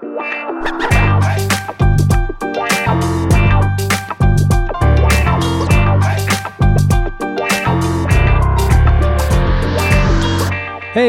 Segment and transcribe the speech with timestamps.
[0.00, 0.06] Hey,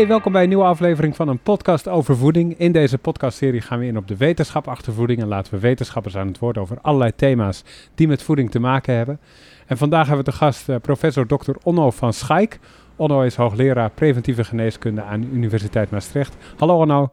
[0.08, 2.60] welkom bij een nieuwe aflevering van een podcast over voeding.
[2.60, 6.18] In deze podcastserie gaan we in op de wetenschap achter voeding en laten we wetenschappers
[6.18, 7.64] aan het woord over allerlei thema's
[7.96, 9.20] die met voeding te maken hebben.
[9.66, 11.52] En vandaag hebben we te gast uh, professor Dr.
[11.64, 12.60] Onno van Schaik.
[12.96, 16.38] Onno is hoogleraar preventieve geneeskunde aan de Universiteit Maastricht.
[16.58, 17.12] Hallo Onno.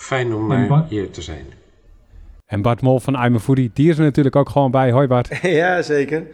[0.00, 1.46] Fijn om uh, hier te zijn.
[2.46, 4.90] En Bart Mol van I'm a Foodie, die is er natuurlijk ook gewoon bij.
[4.90, 5.38] Hoi Bart.
[5.60, 6.26] Ja, zeker.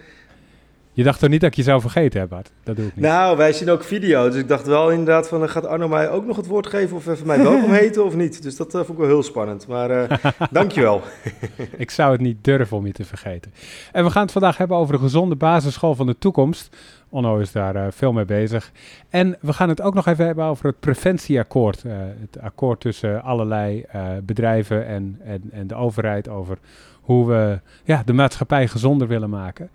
[0.96, 2.50] Je dacht toch niet dat ik je zou vergeten heb, Bart?
[2.62, 3.04] Dat doe ik niet.
[3.04, 5.48] Nou, wij zien ook video, dus ik dacht wel inderdaad van...
[5.48, 8.42] gaat Arno mij ook nog het woord geven of even mij welkom heten of niet?
[8.42, 10.18] Dus dat uh, vond ik wel heel spannend, maar uh,
[10.50, 11.02] dankjewel.
[11.76, 13.52] ik zou het niet durven om je te vergeten.
[13.92, 16.76] En we gaan het vandaag hebben over de gezonde basisschool van de toekomst.
[17.08, 18.72] Onno is daar uh, veel mee bezig.
[19.08, 21.82] En we gaan het ook nog even hebben over het preventieakkoord.
[22.20, 23.84] het akkoord tussen allerlei
[24.22, 26.58] bedrijven en, en, en de overheid over
[27.06, 29.70] hoe we ja, de maatschappij gezonder willen maken.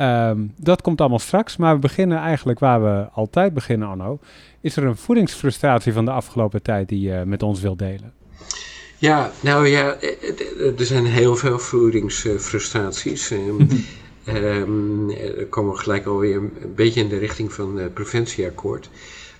[0.00, 4.18] Um, dat komt allemaal straks, maar we beginnen eigenlijk waar we altijd beginnen, Arno.
[4.60, 8.12] Is er een voedingsfrustratie van de afgelopen tijd die je met ons wilt delen?
[8.96, 9.96] Ja, nou ja,
[10.78, 13.30] er zijn heel veel voedingsfrustraties.
[13.30, 13.68] um,
[15.38, 18.90] er komen we gelijk alweer een beetje in de richting van het preventieakkoord.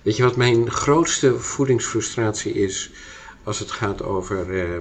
[0.01, 2.91] Weet je wat mijn grootste voedingsfrustratie is
[3.43, 4.77] als het gaat over uh,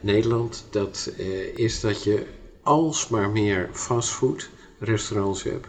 [0.00, 0.66] Nederland?
[0.70, 2.26] Dat uh, is dat je
[2.62, 4.48] alsmaar meer fastfood
[4.84, 5.68] restaurants heb.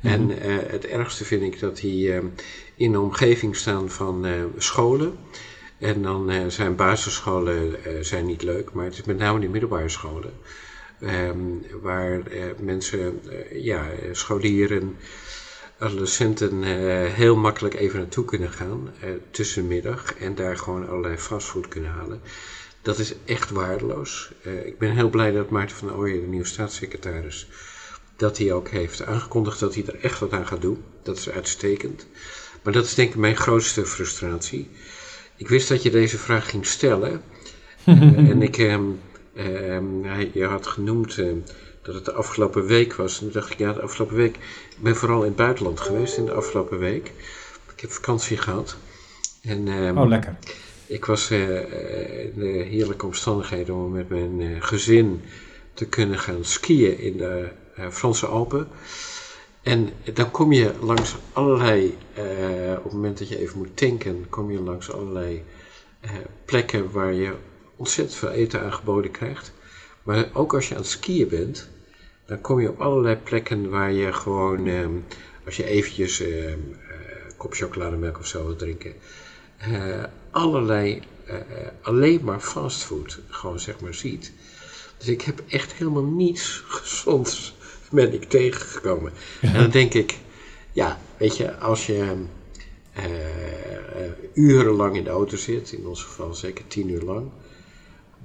[0.00, 0.38] En mhm.
[0.38, 2.18] eh, het ergste vind ik dat die uh,
[2.74, 5.18] in de omgeving staan van uh, scholen.
[5.78, 10.32] En dan zijn basisscholen zijn niet leuk, maar het is met name die middelbare scholen.
[11.00, 12.22] Um, waar
[12.60, 13.20] mensen,
[13.52, 14.96] ja, scholieren,
[15.78, 16.62] adolescenten
[17.12, 18.90] heel makkelijk even naartoe kunnen gaan
[19.30, 22.20] tussenmiddag en daar gewoon allerlei fastfood kunnen halen.
[22.82, 24.32] Dat is echt waardeloos.
[24.64, 27.48] ik ben heel blij dat Maarten van Ooyen, de nieuwe staatssecretaris,
[28.16, 30.82] dat hij ook heeft aangekondigd dat hij er echt wat aan gaat doen.
[31.02, 32.06] Dat is uitstekend.
[32.62, 34.70] Maar dat is denk ik mijn grootste frustratie.
[35.36, 37.22] Ik wist dat je deze vraag ging stellen.
[37.84, 38.78] en ik, uh,
[39.34, 41.32] uh, je had genoemd uh,
[41.82, 43.14] dat het de afgelopen week was.
[43.14, 44.36] En toen dacht ik, ja, de afgelopen week.
[44.70, 47.12] Ik ben vooral in het buitenland geweest in de afgelopen week.
[47.74, 48.76] Ik heb vakantie gehad.
[49.42, 50.36] En, ehm, oh, lekker.
[50.86, 55.22] Ik was eh, in de heerlijke omstandigheden om met mijn eh, gezin
[55.74, 57.48] te kunnen gaan skiën in de
[57.90, 58.68] Franse Alpen.
[59.66, 64.26] En dan kom je langs allerlei, uh, op het moment dat je even moet tanken,
[64.28, 65.44] kom je langs allerlei
[66.04, 66.10] uh,
[66.44, 67.32] plekken waar je
[67.76, 69.52] ontzettend veel eten aangeboden krijgt.
[70.02, 71.68] Maar ook als je aan het skiën bent,
[72.26, 75.04] dan kom je op allerlei plekken waar je gewoon, um,
[75.44, 76.76] als je eventjes een
[77.36, 78.92] kop chocolademelk of zo wil drinken,
[80.30, 81.02] allerlei,
[81.82, 84.32] alleen maar fastfood gewoon zeg maar ziet.
[84.98, 87.55] Dus ik heb echt helemaal niets gezonds
[87.90, 89.12] ben ik tegengekomen.
[89.40, 90.18] En dan denk ik,
[90.72, 92.14] ja, weet je, als je
[92.98, 93.04] uh,
[94.34, 97.30] urenlang in de auto zit, in ons geval zeker tien uur lang,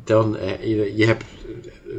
[0.03, 1.23] dan, uh, je, je, hebt,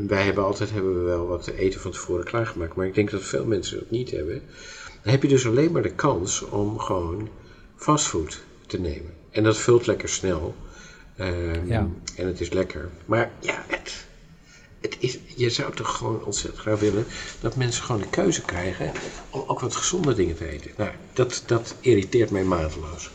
[0.07, 3.23] wij hebben altijd hebben we wel wat eten van tevoren klaargemaakt, maar ik denk dat
[3.23, 4.43] veel mensen dat niet hebben.
[5.03, 7.29] Dan heb je dus alleen maar de kans om gewoon
[7.77, 9.15] fastfood te nemen.
[9.31, 10.55] En dat vult lekker snel.
[11.21, 11.89] Um, ja.
[12.17, 12.91] En het is lekker.
[13.07, 14.07] Maar ja, het,
[14.83, 17.07] het is, je zou toch gewoon ontzettend graag willen
[17.41, 18.93] dat mensen gewoon de keuze krijgen
[19.31, 20.71] om ook wat gezonde dingen te eten.
[20.77, 23.11] Nou, dat, dat irriteert mij mateloos.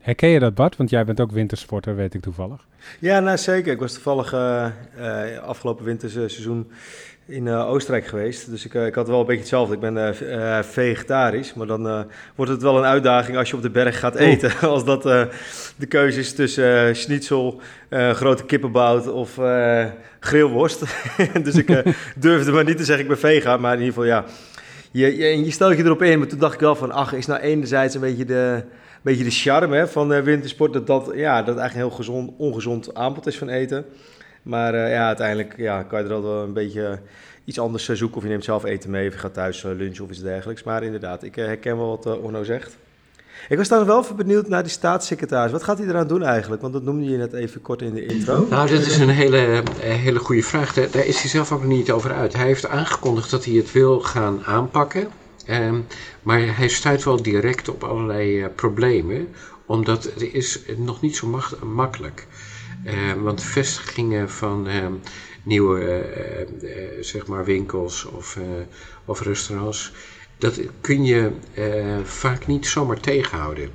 [0.00, 0.76] Herken je dat, Bart?
[0.76, 2.66] Want jij bent ook wintersporter, weet ik toevallig.
[2.98, 3.72] Ja, nou zeker.
[3.72, 4.66] Ik was toevallig uh,
[4.98, 6.70] uh, afgelopen winterseizoen
[7.26, 8.50] in uh, Oostenrijk geweest.
[8.50, 9.74] Dus ik, ik had wel een beetje hetzelfde.
[9.74, 10.14] Ik ben
[10.64, 14.58] vegetarisch, maar dan wordt het wel een uitdaging als je op de berg gaat eten.
[14.68, 15.02] Als dat
[15.76, 19.38] de keuze is tussen schnitzel, grote kippenbout of
[20.20, 20.84] grillworst.
[21.44, 21.82] dus ik
[22.16, 24.24] durfde maar niet te zeggen ik ben vegan, maar in ieder geval ja.
[24.90, 27.26] Je, je, je stelt je erop in, maar toen dacht ik wel van, ach, is
[27.26, 28.62] nou enerzijds een beetje de
[29.02, 30.72] beetje de charme hè, van uh, wintersport.
[30.72, 33.84] Dat dat, ja, dat eigenlijk een heel gezond, ongezond aanbod is van eten.
[34.42, 36.98] Maar uh, ja, uiteindelijk ja, kan je er altijd wel een beetje
[37.44, 38.16] iets anders eh, zoeken.
[38.16, 40.62] Of je neemt zelf eten mee of je gaat thuis lunchen of iets dergelijks.
[40.62, 42.76] Maar inderdaad, ik herken wel wat Orno zegt.
[43.48, 45.52] Ik was dan wel even benieuwd naar die staatssecretaris.
[45.52, 46.62] Wat gaat hij eraan doen eigenlijk?
[46.62, 48.46] Want dat noemde je net even kort in de intro.
[48.50, 50.72] Nou, dat is een hele, hele goede vraag.
[50.72, 52.32] Daar, is hij zelf ook niet over uit.
[52.32, 55.08] Hij heeft aangekondigd dat hij het wil gaan aanpakken.
[55.50, 55.86] Um,
[56.22, 59.28] maar hij stuit wel direct op allerlei uh, problemen,
[59.66, 62.26] omdat het is nog niet zo makkelijk.
[62.84, 64.86] Uh, want vestigingen van uh,
[65.42, 68.38] nieuwe eh, zeg maar winkels of,
[69.04, 69.92] of restaurants,
[70.38, 71.30] dat kun je
[72.04, 73.70] vaak niet zomaar tegenhouden.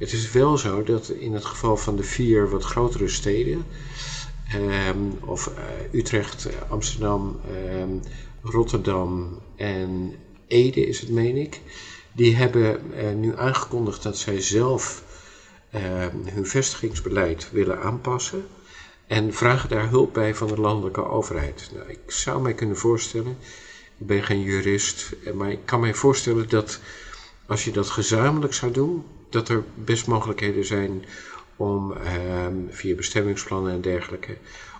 [0.00, 3.64] Het is wel zo dat in het geval van de vier wat grotere steden,
[4.48, 7.88] ehm, of eh, Utrecht, Amsterdam, ehm,
[8.42, 10.14] Rotterdam en
[10.50, 11.60] Ede is het, meen ik.
[12.12, 12.80] Die hebben
[13.20, 15.04] nu aangekondigd dat zij zelf
[15.70, 18.46] ehm, hun vestigingsbeleid willen aanpassen.
[19.06, 21.70] En vragen daar hulp bij van de landelijke overheid.
[21.74, 23.36] Nou, ik zou mij kunnen voorstellen,
[23.98, 26.80] ik ben geen jurist, maar ik kan mij voorstellen dat
[27.46, 31.04] als je dat gezamenlijk zou doen, dat er best mogelijkheden zijn
[31.56, 34.36] om ehm, via bestemmingsplannen en dergelijke,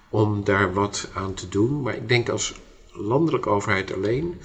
[0.09, 1.83] om daar wat aan te doen.
[1.83, 2.61] Maar ik denk als
[2.93, 4.41] landelijke overheid alleen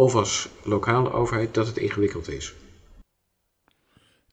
[0.00, 2.54] of als lokale overheid dat het ingewikkeld is.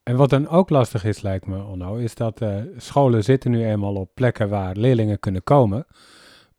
[0.04, 3.66] En wat dan ook lastig is, lijkt me, Onno, is dat uh, scholen zitten nu
[3.66, 5.86] eenmaal op plekken waar leerlingen kunnen komen.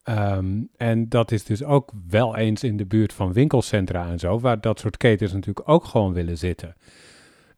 [0.02, 4.40] Ehm, en dat is dus ook wel eens in de buurt van winkelcentra en zo,
[4.40, 6.76] waar dat soort ketens natuurlijk ook gewoon willen zitten.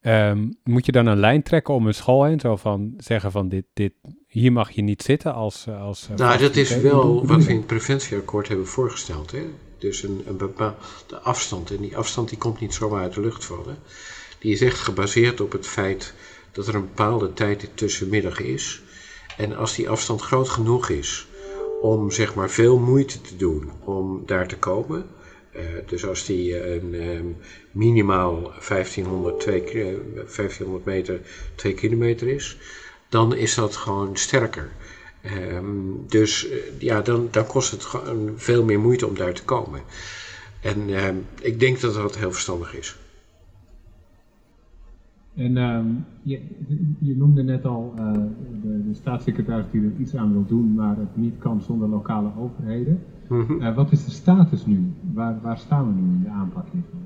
[0.01, 2.41] Ehm, moet je dan een lijn trekken om een school heen?
[2.41, 3.93] Zo van zeggen van dit, dit,
[4.27, 5.69] hier mag je niet zitten als.
[5.69, 9.31] als eh, nou, dat is wel wat we in het preventieakkoord hebben voorgesteld.
[9.31, 9.43] Hè?
[9.81, 11.71] Dus een, bepaalde afstand.
[11.71, 13.79] En die afstand die komt niet zomaar uit de lucht vallen.
[14.39, 16.15] Die is echt gebaseerd op het feit
[16.53, 18.83] dat er een bepaalde tijd tussenmiddag is.
[19.37, 21.29] En als die afstand groot genoeg is
[21.81, 25.07] om zeg maar veel moeite te doen om daar te komen.
[25.57, 27.37] Uh, dus als die uh, een um,
[27.71, 31.21] minimaal 1500, 1500 meter
[31.55, 32.57] 2 kilometer is,
[33.09, 34.71] dan is dat gewoon sterker.
[35.25, 39.45] Um, dus uh, ja, dan, dan kost het gewoon veel meer moeite om daar te
[39.45, 39.81] komen.
[40.63, 40.79] En
[41.41, 42.99] ik denk dat dat heel verstandig is.
[45.35, 45.79] En uh,
[46.23, 46.41] je,
[46.99, 48.13] je, noemde net al uh,
[48.63, 52.31] de, de, staatssecretaris die er iets aan wil doen, maar het niet kan zonder lokale
[52.39, 53.03] overheden.
[53.29, 54.93] Mm uh, wat is de status nu?
[55.15, 57.01] Waar, waar, staan we nu in de aanpak hiervan?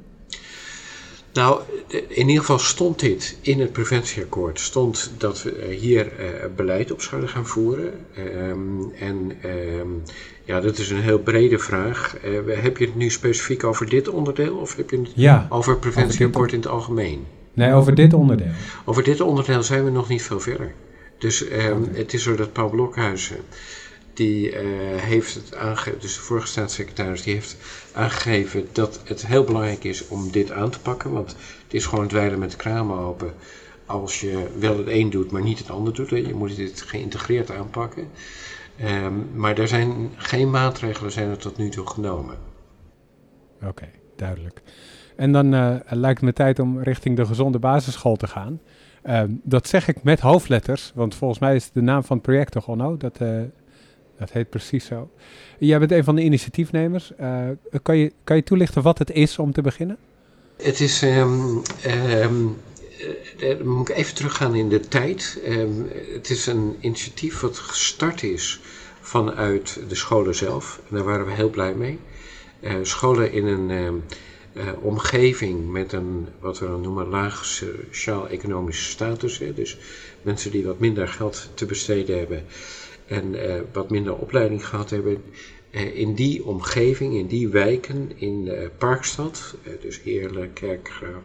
[1.34, 1.60] Nou,
[2.08, 6.26] in ieder geval stond dit in het preventieakkoord, stond dat we hier uh,
[6.56, 7.92] beleid op zouden gaan voeren.
[8.18, 9.32] Um, en
[9.78, 10.02] um,
[10.44, 12.16] ja, dat is een heel brede vraag.
[12.46, 15.80] heb je het nu specifiek over dit onderdeel of heb je het ja, over het
[15.80, 17.26] preventieakkoord in het algemeen?
[17.52, 18.52] Nee, over dit onderdeel.
[18.84, 20.72] Over dit onderdeel zijn we nog niet veel verder.
[21.18, 23.36] Dus ehm, het is zo dat Paul Blokhuizen,
[24.14, 24.58] die uh,
[24.96, 27.56] heeft het aangegeven, dus de vorige staatssecretaris, die heeft
[27.92, 31.12] aangegeven dat het heel belangrijk is om dit aan te pakken.
[31.12, 31.30] Want
[31.64, 33.32] het is gewoon dweilen met de kramen open
[33.86, 36.10] als je wel het een doet, maar niet het ander doet.
[36.10, 38.08] Je moet dit geïntegreerd aanpakken.
[38.82, 42.36] Um, maar er zijn geen maatregelen zijn er tot nu toe genomen.
[43.64, 44.62] Oké, duidelijk.
[45.16, 48.60] En dan uh, lijkt het me tijd om richting de gezonde basisschool te gaan.
[49.04, 52.52] Uh, dat zeg ik met hoofdletters, want volgens mij is de naam van het project
[52.52, 52.96] toch Onno?
[52.96, 53.40] Dat, uh,
[54.24, 55.10] dat heet precies zo.
[55.58, 57.12] Jij bent een van de initiatiefnemers.
[57.82, 59.96] kan, je, kan je toelichten wat het is om te beginnen?
[60.62, 62.56] Het is, um, um,
[63.38, 65.42] dan moet ik even teruggaan in de tijd.
[65.48, 68.60] Um, het is een initiatief wat gestart is
[69.00, 70.80] vanuit de scholen zelf.
[70.88, 71.98] En daar waren we heel blij mee.
[72.82, 74.02] scholen in een
[74.80, 79.38] omgeving met een, wat we dan noemen, laag sociaal-economische status.
[79.38, 79.78] Hè, dus
[80.22, 82.44] mensen die wat minder geld te besteden hebben
[83.06, 85.22] en uh, wat minder opleiding gehad hebben.
[85.70, 91.22] Uh, in die omgeving, in die wijken, in Parkstad, dus Heerlen, Kerkgraaf,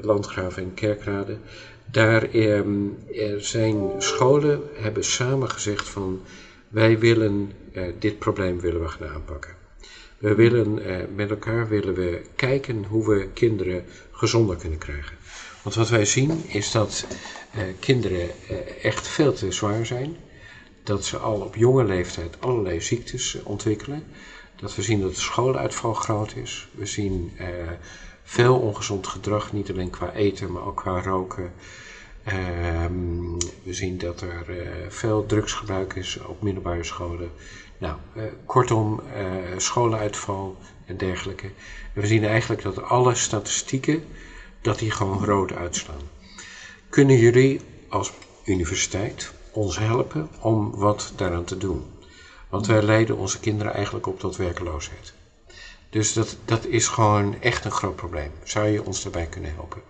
[0.00, 1.36] Landgraaf en Kerkrade.
[1.90, 2.98] Daar um,
[3.38, 6.20] zijn scholen, hebben samen gezegd van
[6.68, 7.52] wij willen,
[7.98, 9.56] dit probleem willen we gaan aanpakken.
[10.18, 15.15] We willen eh, met elkaar willen we kijken hoe we kinderen gezonder kunnen krijgen.
[15.66, 17.06] Want wat wij zien is dat
[17.50, 20.16] eh, kinderen eh, echt veel te zwaar zijn.
[20.82, 24.04] Dat ze al op jonge leeftijd allerlei ziektes ontwikkelen.
[24.56, 26.68] Dat we zien dat de schooluitval groot is.
[26.70, 27.32] We zien
[28.22, 31.52] veel ongezond gedrag, niet alleen qua eten, maar ook qua roken.
[32.24, 34.46] Ehm, we zien dat er
[34.88, 37.30] veel drugsgebruik is op middelbare scholen.
[37.78, 37.96] Nou,
[38.44, 41.46] kortom, uh, scholenuitval en dergelijke.
[41.94, 44.04] En we zien eigenlijk dat alle statistieken,
[44.66, 46.10] dat die gewoon rood uitslaan.
[46.88, 48.12] Kunnen jullie als
[48.44, 51.84] universiteit ons helpen om wat daaraan te doen?
[52.48, 55.12] Want wij leiden onze kinderen eigenlijk op tot werkeloosheid.
[55.90, 58.30] Dus dat, dat is gewoon echt een groot probleem.
[58.44, 59.82] Zou je ons daarbij kunnen helpen?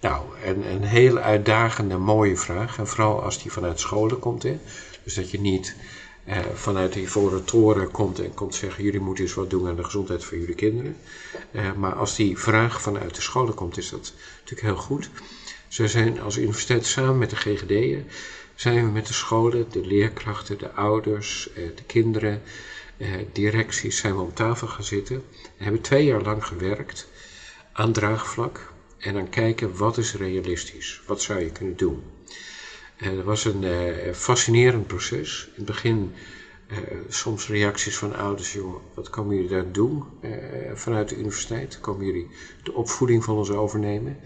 [0.00, 2.78] Nou, een, een heel uitdagende, mooie vraag.
[2.78, 4.42] En vooral als die vanuit scholen komt.
[4.42, 4.58] Hè?
[5.04, 5.76] Dus dat je niet
[6.24, 9.76] eh, vanuit die Ivoren Toren komt en komt zeggen: jullie moeten eens wat doen aan
[9.76, 10.96] de gezondheid van jullie kinderen.
[11.50, 15.10] Eh, maar als die vraag vanuit de scholen komt, is dat natuurlijk heel goed.
[15.68, 18.06] Zo zijn als universiteit samen met de GGD'en,
[18.54, 22.42] zijn we met de scholen, de leerkrachten, de ouders, eh, de kinderen,
[23.32, 25.16] directies, zijn we om tafel gaan zitten.
[25.16, 27.08] En hebben twee jaar lang gewerkt
[27.72, 32.02] aan draagvlak en aan kijken wat is realistisch, wat zou je kunnen doen.
[32.96, 35.46] Het was een fascinerend proces.
[35.46, 36.12] In het begin
[37.08, 40.04] soms reacties van ouders, joh, wat komen jullie daar doen
[40.74, 41.80] vanuit de universiteit?
[41.80, 42.28] Komen jullie
[42.62, 44.18] de opvoeding van ons overnemen?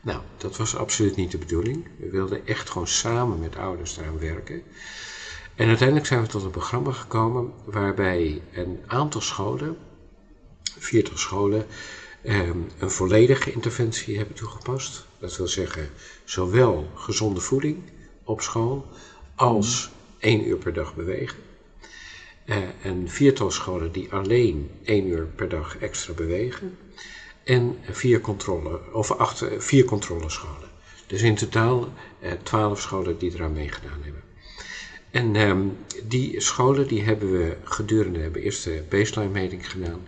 [0.00, 1.88] Nou, dat was absoluut niet de bedoeling.
[1.96, 4.62] We wilden echt gewoon samen met ouders eraan werken.
[5.54, 9.78] En uiteindelijk zijn we tot een programma gekomen waarbij een aantal scholen,
[10.78, 11.66] viertal scholen,
[12.22, 15.06] ehm, een volledige interventie hebben toegepast.
[15.18, 15.90] Dat wil zeggen,
[16.24, 17.82] zowel gezonde voeding
[18.32, 18.86] op school
[19.34, 21.38] als één uur per dag bewegen.
[22.46, 26.78] Uh, een viertal scholen die alleen één uur per dag extra bewegen.
[27.44, 30.68] En vier, controle, of acht, vier controlescholen.
[31.06, 34.22] Dus in totaal eh, twaalf scholen die eraan meegedaan hebben.
[35.10, 35.66] En ehm,
[36.08, 40.00] die scholen die hebben we gedurende, hebben eerst de baseline meting gedaan.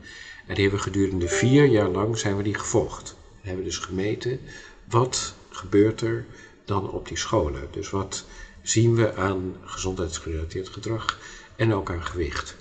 [0.47, 3.17] En die hebben we gedurende vier jaar lang zijn we die gevolgd.
[3.41, 4.41] We hebben dus gemeten
[4.89, 6.27] wat gebeurt er
[6.65, 7.69] dan op die scholen.
[7.71, 8.25] Dus wat
[8.63, 11.19] zien we aan gezondheidsgerelateerd gedrag
[11.57, 12.57] en ook aan gewicht.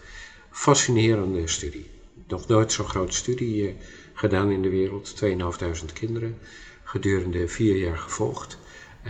[0.50, 1.90] Fascinerende studie.
[2.28, 3.74] Nog nooit zo'n grote studie eh,
[4.14, 5.24] gedaan in de wereld.
[5.24, 6.38] 2.500 kinderen
[6.84, 8.58] gedurende vier jaar gevolgd.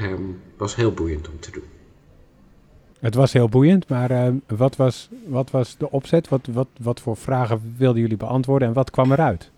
[0.02, 1.64] Um, was heel boeiend om te doen.
[3.00, 6.30] Het was heel boeiend, maar uh, wat, was, wat was de opzet?
[6.30, 9.52] Wat, wat, wat voor vragen wilden jullie beantwoorden en wat kwam eruit?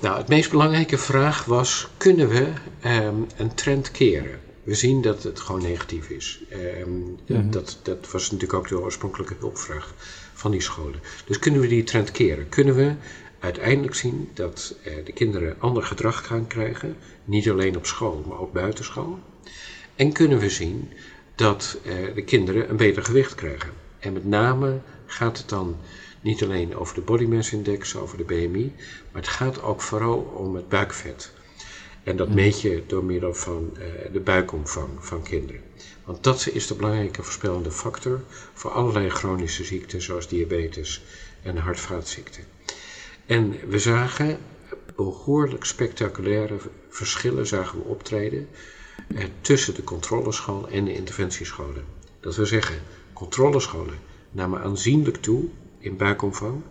[0.00, 2.52] Nou, het meest belangrijke vraag was: kunnen we
[2.84, 4.40] um, een trend keren?
[4.70, 6.42] We zien dat het gewoon negatief is.
[6.52, 7.50] Um, mm-hmm.
[7.50, 9.94] dat, dat was natuurlijk ook de oorspronkelijke hulpvraag
[10.32, 11.00] van die scholen.
[11.26, 12.48] Dus kunnen we die trend keren?
[12.48, 12.94] Kunnen we
[13.38, 18.38] uiteindelijk zien dat uh, de kinderen ander gedrag gaan krijgen, niet alleen op school, maar
[18.38, 19.18] ook buitenschool?
[19.96, 20.90] En kunnen we zien
[21.34, 23.70] dat uh, de kinderen een beter gewicht krijgen.
[23.98, 25.76] En met name gaat het dan
[26.20, 28.72] niet alleen over de body mass index, over de BMI,
[29.12, 31.32] maar het gaat ook vooral om het buikvet.
[32.10, 32.34] En dat mm.
[32.34, 35.60] meet je door middel van uh, de buikomvang van kinderen.
[36.04, 38.20] Want dat is de belangrijke voorspellende factor
[38.54, 41.02] voor allerlei chronische ziekten zoals diabetes
[41.42, 42.44] en hart-vaatziekten.
[43.26, 44.38] En we zagen
[44.96, 48.48] behoorlijk spectaculaire verschillen zagen we optreden
[49.14, 51.84] eh, tussen de controleschool en de interventiescholen.
[52.20, 53.98] Dat wil zeggen, controlescholen
[54.30, 55.44] namen aanzienlijk toe
[55.78, 56.62] in buikomvang.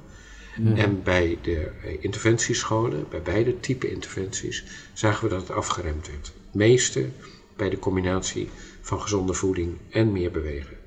[0.75, 4.63] En bij de eh, interventiescholen, bij beide type interventies,
[4.93, 6.25] zagen we dat het afgeremd werd.
[6.25, 7.09] Het meeste
[7.55, 8.49] bij de combinatie
[8.81, 10.77] van gezonde voeding en meer bewegen.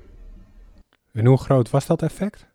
[1.11, 2.45] En hoe groot was dat effect?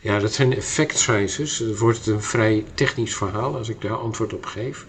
[0.00, 1.56] Ja, dat zijn effect sizes.
[1.56, 4.86] Dan wordt het een vrij technisch verhaal als ik daar antwoord op geef.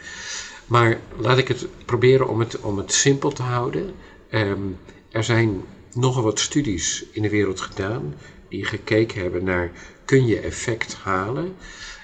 [0.65, 3.94] Maar laat ik het proberen om het, om het simpel te houden.
[4.32, 4.77] Um,
[5.12, 5.62] er zijn
[5.94, 8.15] nogal wat studies in de wereld gedaan
[8.50, 9.72] die gekeken hebben naar
[10.05, 11.55] kun je effect halen.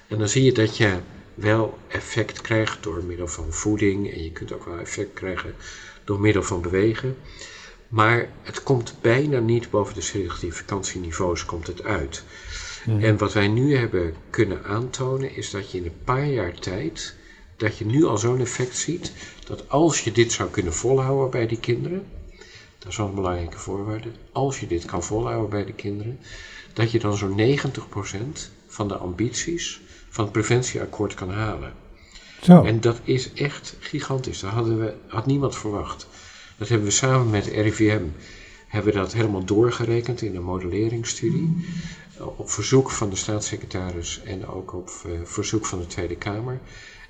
[0.08, 1.00] En dan zie je dat je
[1.34, 5.56] wel effect krijgt door middel van voeding en je kunt ook wel effect krijgen
[6.04, 7.18] door middel van bewegen.
[7.88, 12.24] Maar het komt bijna niet boven de significantieniveaus komt het uit.
[12.86, 17.16] En wat wij nu hebben kunnen aantonen is dat je in een paar jaar tijd
[17.58, 19.12] dat je nu al zo'n effect ziet,
[19.46, 22.08] dat als je dit zou kunnen volhouden bij die kinderen,
[22.80, 26.20] dat is wel een belangrijke voorwaarde, als je dit kan volhouden bij de kinderen,
[26.74, 31.74] dat je dan zo'n 90% van de ambities van het preventieakkoord kan halen.
[32.42, 32.64] Zo.
[32.64, 34.40] En dat is echt gigantisch.
[34.40, 36.08] Dat hadden we, had niemand verwacht.
[36.58, 38.04] Dat hebben we samen met RIVM
[38.72, 41.66] hebben we dat helemaal doorgerekend in een modelleringsstudie.
[42.18, 46.60] Op verzoek van de staatssecretaris en ook op eh, verzoek van de Tweede Kamer.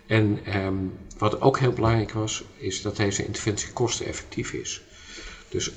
[0.05, 4.81] En um, wat ook heel belangrijk was, is dat deze interventie kosteneffectief is.
[5.49, 5.71] Dus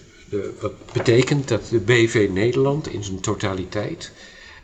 [0.61, 4.13] wat betekent dat de BV Nederland in zijn totaliteit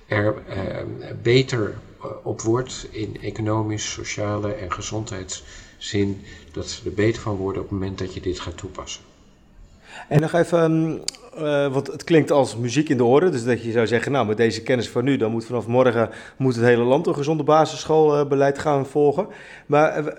[0.06, 6.22] er uh, beter eh, op wordt in economisch, sociale en gezondheidszin.
[6.52, 9.02] Dat ze er beter van worden op het moment dat je dit gaat toepassen.
[10.08, 11.00] En nog even,
[11.38, 13.32] uh, want het klinkt als muziek in de oren.
[13.32, 16.10] Dus dat je zou zeggen, nou met deze kennis van nu, dan moet vanaf morgen
[16.36, 19.26] moet het hele land een gezonde basisschoolbeleid gaan volgen.
[19.66, 20.14] Maar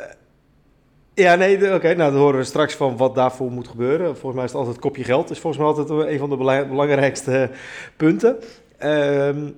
[1.21, 4.05] ja, nee, oké, nou dan horen we straks van wat daarvoor moet gebeuren.
[4.05, 5.29] Volgens mij is het altijd kopje geld.
[5.29, 6.37] is volgens mij altijd een van de
[6.67, 7.49] belangrijkste
[7.97, 8.37] punten.
[8.77, 9.49] Ehm,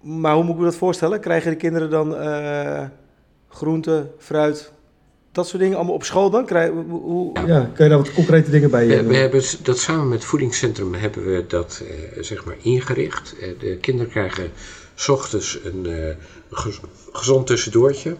[0.00, 1.20] maar hoe moet ik me dat voorstellen?
[1.20, 2.84] Krijgen de kinderen dan uh,
[3.48, 4.72] groente, fruit,
[5.32, 6.46] dat soort dingen allemaal op school dan?
[6.46, 7.70] Krijg, hoe, ja.
[7.74, 8.86] kan je daar wat concrete dingen bij?
[8.86, 13.34] We, we, hebben dat samen met het voedingscentrum hebben we dat uh, zeg maar ingericht.
[13.40, 14.50] Uh, de kinderen krijgen
[14.94, 16.14] s ochtends een uh,
[17.12, 18.16] gezond tussendoortje.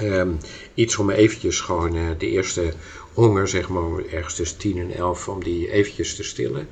[0.00, 0.38] Um,
[0.74, 2.72] iets om eventjes gewoon de eerste
[3.12, 6.68] honger, zeg maar, ergens tussen 10 en 11, om die eventjes te stillen.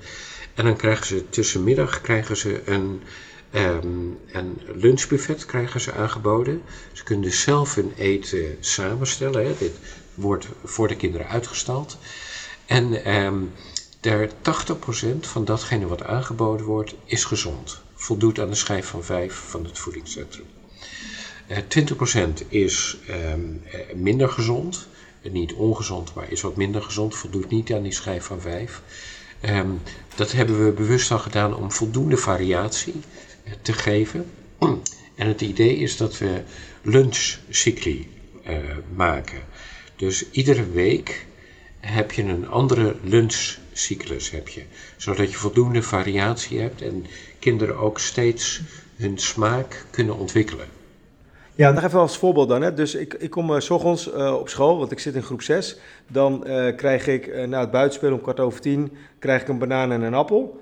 [0.54, 3.02] En dan krijgen ze tussenmiddag krijgen ze een
[3.54, 6.62] Um, een lunchbuffet krijgen ze aangeboden.
[6.92, 9.46] Ze kunnen zelf hun eten samenstellen.
[9.46, 9.54] Hè.
[9.58, 9.72] Dit
[10.14, 11.98] wordt voor de kinderen uitgestald.
[12.66, 13.52] En um,
[14.00, 14.32] Der 80%
[15.20, 17.80] van datgene wat aangeboden wordt, is gezond.
[17.94, 20.46] Voldoet aan de schijf van 5 van het voedingscentrum.
[21.50, 22.98] Uh, 20% is
[23.32, 23.62] um,
[23.94, 24.88] minder gezond.
[25.30, 27.14] niet ongezond, maar is wat minder gezond.
[27.14, 28.82] Voldoet niet aan die schijf van 5.
[29.44, 29.80] Um,
[30.16, 32.94] dat hebben we bewust al gedaan om voldoende variatie
[33.44, 34.30] uh, te geven.
[35.14, 36.42] En het idee is dat we
[36.82, 38.08] lunchcycli
[38.94, 39.40] maken.
[39.96, 41.26] Dus iedere week
[41.80, 44.62] heb je een andere lunchcyclus, heb je,
[44.96, 47.06] zodat je voldoende variatie hebt en
[47.38, 48.60] kinderen ook steeds
[48.96, 50.79] hun smaak kunnen ontwikkelen.
[51.60, 52.62] Ja, nog even als voorbeeld dan.
[52.62, 52.74] Hè.
[52.74, 55.78] Dus ik, ik kom uh, ochtends uh, op school, want ik zit in groep 6.
[56.08, 59.92] Dan uh, krijg ik na het buitenspelen om kwart over tien, krijg ik een banaan
[59.92, 60.60] en een appel.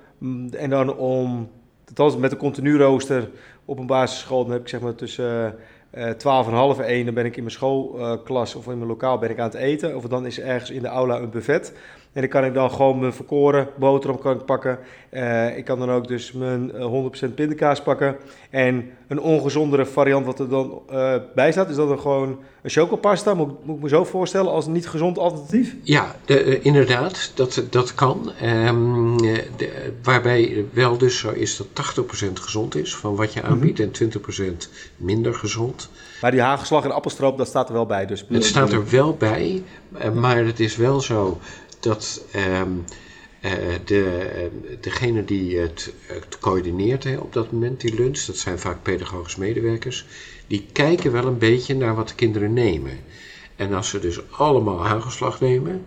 [0.50, 1.50] En dan om,
[1.88, 3.30] althans met een continu rooster
[3.64, 5.56] op een basisschool, dan heb ik zeg maar tussen
[5.94, 9.18] uh, 12 en half 1, dan ben ik in mijn schoolklas of in mijn lokaal
[9.18, 9.96] ben ik aan het eten.
[9.96, 11.72] Of dan is er ergens in de aula een buffet.
[12.12, 14.78] En dan kan ik dan gewoon mijn verkoren boterham kan ik pakken.
[15.10, 18.16] Uh, ik kan dan ook dus mijn uh, 100% pindakaas pakken.
[18.50, 22.70] En een ongezondere variant wat er dan uh, bij staat, is dat dan gewoon een
[22.70, 23.34] chocopasta.
[23.34, 25.74] Moet, moet ik me zo voorstellen als een niet gezond alternatief?
[25.82, 28.32] Ja, de, inderdaad, dat, dat kan.
[28.42, 31.66] Um, de, waarbij wel dus zo is dat
[32.20, 34.10] 80% gezond is van wat je aanbiedt mm -hmm.
[34.10, 35.90] en 20% minder gezond.
[36.20, 38.06] Maar die hagelslag en appelstroop, dat staat er wel bij.
[38.06, 39.62] Dus het staat er wel bij,
[40.14, 41.38] maar het is wel zo
[41.80, 42.84] dat um,
[43.44, 43.52] uh,
[43.84, 45.92] de, uh, degene die het,
[46.40, 50.06] coördineert hè, op dat moment, die lunch, dat zijn vaak pedagogisch medewerkers,
[50.46, 52.98] die kijken wel een beetje naar wat de kinderen nemen.
[53.56, 55.84] En als ze dus allemaal hagelslag nemen,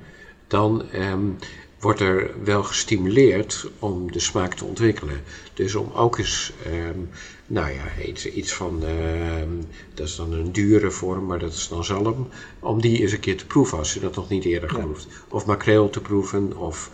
[0.48, 1.38] dan um,
[1.82, 5.22] wordt er wel gestimuleerd om de smaak te ontwikkelen.
[5.54, 7.10] Dus om ook eens, um,
[7.48, 11.68] nou ja, iets, iets van, um, dat is dan een dure vorm, maar dat is
[11.68, 12.28] dan zalm,
[12.60, 15.08] om die eens een keer te proeven als je dat nog niet eerder geproefd.
[15.10, 15.16] Ja.
[15.30, 16.92] Of makreel te proeven, of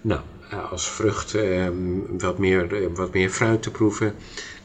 [0.00, 0.20] nou,
[0.70, 4.14] als vrucht um, wat, meer, wat meer fruit te proeven.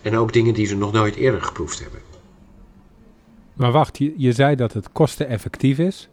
[0.01, 1.99] En ook dingen die ze nog nooit eerder geproefd hebben.
[3.53, 6.09] Maar wacht, je, je zei dat het kosteneffectief is,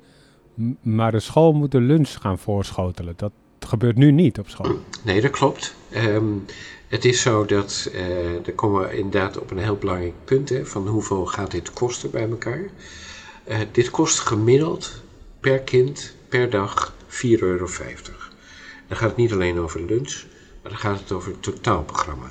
[0.83, 3.15] maar de school moet de lunch gaan voorschotelen.
[3.17, 3.33] Dat
[3.65, 4.79] gebeurt nu niet op school.
[5.03, 5.75] Nee, dat klopt.
[5.97, 6.45] Um,
[6.89, 8.03] het is zo dat, uh,
[8.43, 12.11] daar komen we inderdaad op een heel belangrijk punt, hè, van hoeveel gaat dit kosten
[12.11, 12.63] bij elkaar.
[13.49, 15.03] Uh, dit kost gemiddeld
[15.41, 17.67] per kind per dag 4,50 euro.
[18.89, 20.25] Dan gaat het niet alleen over lunch,
[20.63, 22.31] maar dan gaat het over het totaalprogramma.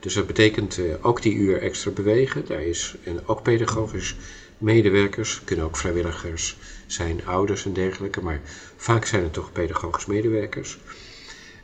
[0.00, 2.44] Dus dat betekent uh, ook die uur extra bewegen.
[2.46, 4.16] Daar is en ook pedagogisch
[4.58, 8.40] medewerkers, kunnen ook vrijwilligers zijn, ouders en dergelijke, maar
[8.80, 10.78] vaak zijn het toch pedagogisch medewerkers.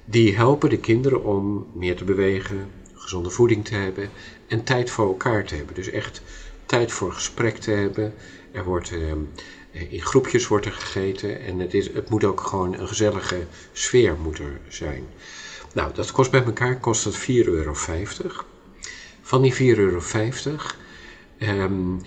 [0.04, 4.10] Die helpen de kinderen om meer te bewegen, gezonde voeding te hebben
[4.46, 5.74] en tijd voor elkaar te hebben.
[5.74, 6.22] Dus echt
[6.66, 8.14] tijd voor gesprek te hebben.
[8.52, 9.12] Er wordt, uh,
[9.70, 14.16] in groepjes wordt er gegeten en het, is, het moet ook gewoon een gezellige sfeer
[14.22, 15.04] moet er zijn.
[15.74, 17.74] Nou, dat kost bij elkaar kost dat 4,50 euro.
[19.22, 20.00] Van die 4,50 euro
[21.38, 22.00] um,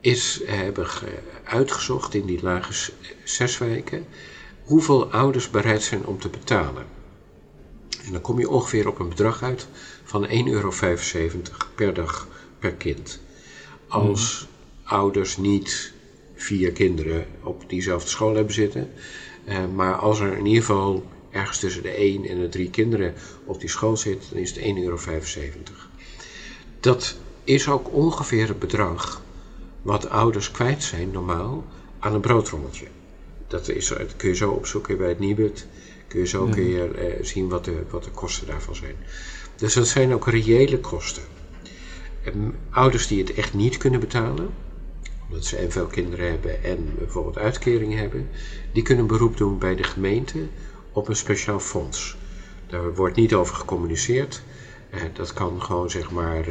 [0.00, 0.86] is, hebben
[1.44, 2.92] uitgezocht in die lage
[3.24, 4.06] zes wijken
[4.64, 6.84] hoeveel ouders bereid zijn om te betalen.
[8.04, 9.66] En dan kom je ongeveer op een bedrag uit
[10.04, 10.72] van 1,75 euro
[11.74, 13.20] per dag per kind.
[13.88, 14.88] Als mm.
[14.92, 15.92] ouders niet
[16.34, 18.90] vier kinderen op diezelfde school hebben zitten,
[19.48, 23.14] uh, maar als er in ieder geval ergens tussen de 1 en de 3 kinderen
[23.44, 24.98] op die school zit, dan is het 1,75 euro.
[26.80, 29.22] Dat is ook ongeveer het bedrag
[29.82, 31.64] wat ouders kwijt zijn normaal
[31.98, 32.86] aan een broodrommeltje.
[33.54, 35.66] Dat, is, dat kun je zo opzoeken bij het Nibud.
[36.08, 38.96] Kun je zo kun je, eh, zien wat de, wat de kosten daarvan zijn.
[39.56, 41.22] Dus dat zijn ook reële kosten.
[42.24, 44.50] En ouders die het echt niet kunnen betalen,
[45.28, 48.28] omdat ze en veel kinderen hebben en bijvoorbeeld uitkeringen hebben,
[48.72, 50.38] die kunnen beroep doen bij de gemeente
[50.92, 52.16] op een speciaal fonds.
[52.66, 54.42] Daar wordt niet over gecommuniceerd.
[54.94, 56.44] Uh, dat kan gewoon zeg maar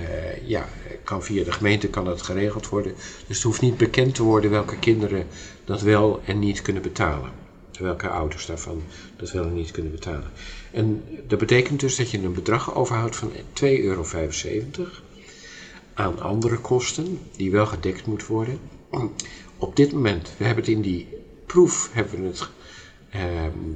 [0.00, 0.68] uh, ja,
[1.04, 2.94] kan via de gemeente kan dat geregeld worden.
[3.26, 5.26] Dus het hoeft niet bekend te worden welke kinderen
[5.64, 7.30] dat wel en niet kunnen betalen.
[7.78, 8.82] Welke ouders daarvan
[9.16, 10.30] dat wel en niet kunnen betalen.
[10.70, 14.04] En dat betekent dus dat je een bedrag overhoudt van 2,75 euro
[15.94, 18.58] aan andere kosten die wel gedekt moeten worden.
[19.58, 21.08] Op dit moment, we hebben het in die
[21.46, 22.48] proef hebben we het
[23.10, 23.20] eh,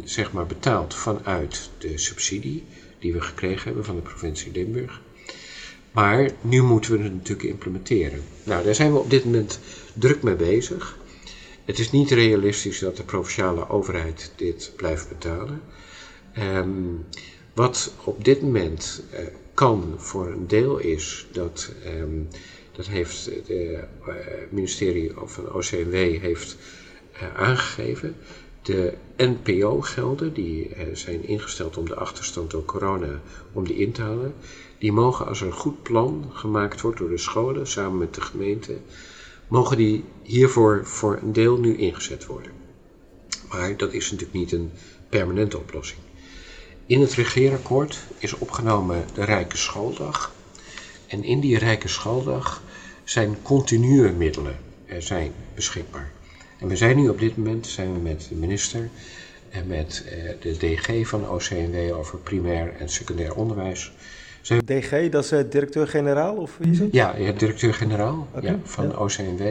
[0.04, 2.64] zeg maar betaald vanuit de subsidie
[2.98, 5.00] die we gekregen hebben van de provincie Limburg.
[5.96, 8.20] Maar nu moeten we het natuurlijk implementeren.
[8.42, 9.58] Nou, daar zijn we op dit moment
[9.94, 10.98] druk mee bezig.
[11.64, 15.62] Het is niet realistisch dat de provinciale overheid dit blijft betalen.
[16.38, 17.04] Um,
[17.54, 19.18] wat op dit moment uh,
[19.54, 22.28] kan voor een deel is dat, um,
[22.72, 23.78] dat heeft het uh,
[24.50, 26.56] ministerie of van OCMW heeft
[27.36, 28.16] aangegeven,
[28.62, 33.20] De NPO-gelden, die eh, zijn ingesteld om de achterstand door corona,
[33.52, 34.34] om die in te halen,
[34.78, 38.20] die mogen als er een goed plan gemaakt wordt door de scholen, samen met de
[38.20, 38.78] gemeente,
[39.48, 42.52] mogen die hiervoor voor een deel nu ingezet worden.
[43.48, 44.72] Maar dat is natuurlijk niet een
[45.08, 46.00] permanente oplossing.
[46.86, 50.34] In het regeerakkoord is opgenomen de Rijke Schooldag.
[51.06, 52.62] En in die Rijke Schooldag
[53.04, 56.12] zijn continue middelen er zijn beschikbaar.
[56.58, 58.90] En we zijn nu op dit moment zijn we met de minister
[59.48, 63.92] en met eh, de DG van OCNW over primair en secundair onderwijs.
[64.46, 66.92] DG, dat is uh, directeur-generaal of wie is het?
[66.92, 68.96] Ja, ja directeur-generaal ja, van ja.
[68.96, 69.42] OCNW.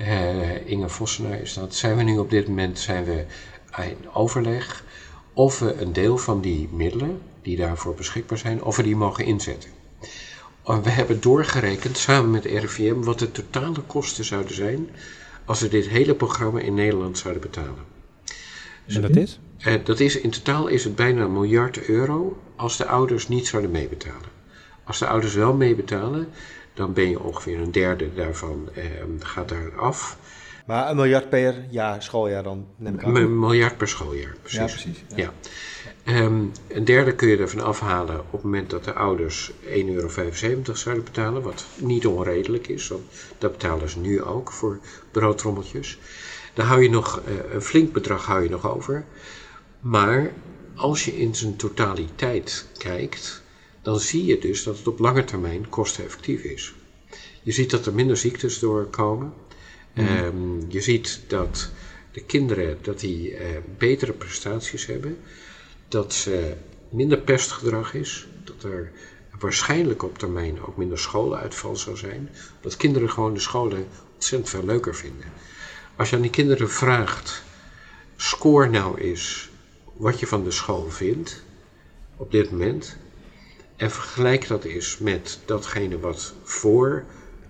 [0.00, 1.74] Uh, Inge Vossenaar is dat.
[1.74, 3.24] Zijn we nu op dit moment zijn we
[3.76, 4.84] in overleg
[5.32, 9.24] of we een deel van die middelen die daarvoor beschikbaar zijn, of we die mogen
[9.24, 9.70] inzetten.
[10.64, 14.88] We hebben doorgerekend samen met de RIVM wat de totale kosten zouden zijn
[15.44, 17.84] als we dit hele programma in Nederland zouden betalen.
[18.86, 19.40] En dat is?
[19.58, 23.46] Eh, dat is in totaal is het bijna een miljard euro als de ouders niet
[23.46, 24.34] zouden meebetalen.
[24.84, 26.28] Als de ouders wel meebetalen,
[26.74, 28.84] dan ben je ongeveer een derde daarvan eh,
[29.18, 30.18] gaat daar af.
[30.66, 33.16] Maar een miljard per jaar, schooljaar dan, neem ik aan?
[33.16, 34.58] Een miljard per schooljaar, precies.
[34.58, 35.04] Ja, precies.
[35.08, 35.16] Ja.
[35.16, 35.32] ja.
[36.08, 40.08] Um, een derde kun je ervan afhalen op het moment dat de ouders 1,75 euro
[40.72, 43.02] zouden betalen, wat niet onredelijk is, want
[43.38, 44.78] dat betalen ze nu ook voor
[45.10, 45.98] broodtrommeltjes.
[46.54, 49.04] Dan hou je nog uh, een flink bedrag hou je nog over.
[49.80, 50.30] Maar
[50.76, 53.42] als je in zijn totaliteit kijkt,
[53.82, 56.74] dan zie je dus dat het op lange termijn kosteneffectief is.
[57.42, 59.32] Je ziet dat er minder ziektes doorkomen.
[59.94, 60.06] Mm.
[60.06, 61.70] Um, je ziet dat
[62.12, 63.38] de kinderen dat die, uh,
[63.78, 65.18] betere prestaties hebben
[65.88, 66.54] dat ze
[66.88, 68.92] minder pestgedrag is, dat er
[69.38, 74.64] waarschijnlijk op termijn ook minder scholenuitval zou zijn, dat kinderen gewoon de scholen ontzettend veel
[74.64, 75.32] leuker vinden.
[75.96, 77.42] Als je aan die kinderen vraagt,
[78.16, 79.45] score nou eens
[79.96, 81.42] wat je van de school vindt
[82.16, 82.96] op dit moment,
[83.76, 87.04] en vergelijk dat eens met datgene wat voor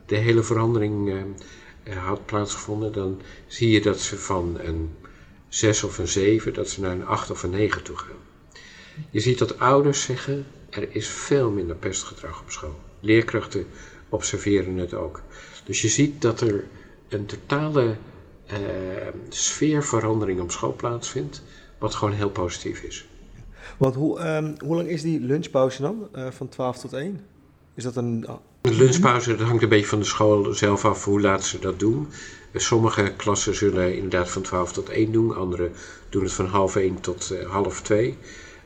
[0.06, 4.94] de hele verandering uh, had plaatsgevonden, dan zie je dat ze van een
[5.48, 8.16] 6 of een 7, dat ze naar een 8 of een 9 toe gaan.
[9.10, 12.80] Je ziet dat ouders zeggen, er is veel minder pestgedrag op school.
[13.00, 13.66] Leerkrachten
[14.08, 15.22] observeren het ook.
[15.64, 16.64] Dus je ziet dat er
[17.08, 17.96] een totale
[18.52, 18.56] uh,
[19.28, 21.42] sfeerverandering op school plaatsvindt,
[21.78, 23.06] wat gewoon heel positief is.
[23.76, 27.20] Want hoe, um, hoe lang is die lunchpauze dan, uh, van 12 tot 1?
[27.74, 28.26] Is dat een...
[28.60, 31.80] De lunchpauze dat hangt een beetje van de school zelf af hoe laat ze dat
[31.80, 32.08] doen.
[32.54, 35.70] Sommige klassen zullen inderdaad van 12 tot 1 doen, andere
[36.08, 38.18] doen het van half 1 tot uh, half 2.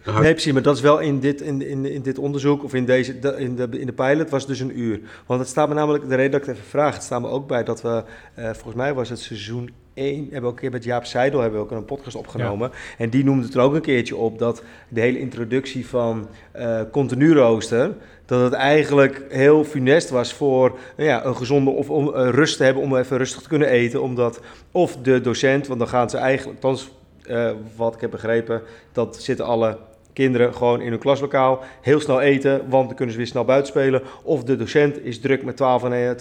[0.05, 2.85] Nee, precies, maar dat is wel in dit, in, in, in dit onderzoek of in,
[2.85, 5.01] deze, in, de, in de pilot was dus een uur.
[5.27, 7.29] Want het staat me namelijk, de reden dat ik het even vraag, het staat me
[7.29, 8.05] ook bij dat we,
[8.38, 11.40] uh, volgens mij was het seizoen 1, hebben we ook een keer met Jaap Seidel
[11.40, 12.70] hebben we ook een podcast opgenomen.
[12.72, 12.79] Ja.
[12.98, 16.81] En die noemde het er ook een keertje op dat de hele introductie van uh,
[16.92, 17.94] continu rooster,
[18.26, 22.57] dat het eigenlijk heel funest was voor nou ja, een gezonde of om uh, rust
[22.57, 24.03] te hebben om even rustig te kunnen eten.
[24.03, 24.40] Omdat
[24.72, 26.90] of de docent, want dan gaan ze eigenlijk, althans
[27.26, 29.76] uh, wat ik heb begrepen, dat zitten alle
[30.12, 33.68] kinderen gewoon in hun klaslokaal heel snel eten, want dan kunnen ze weer snel buiten
[33.73, 34.03] spelen.
[34.23, 36.16] Of de docent is druk met 12 en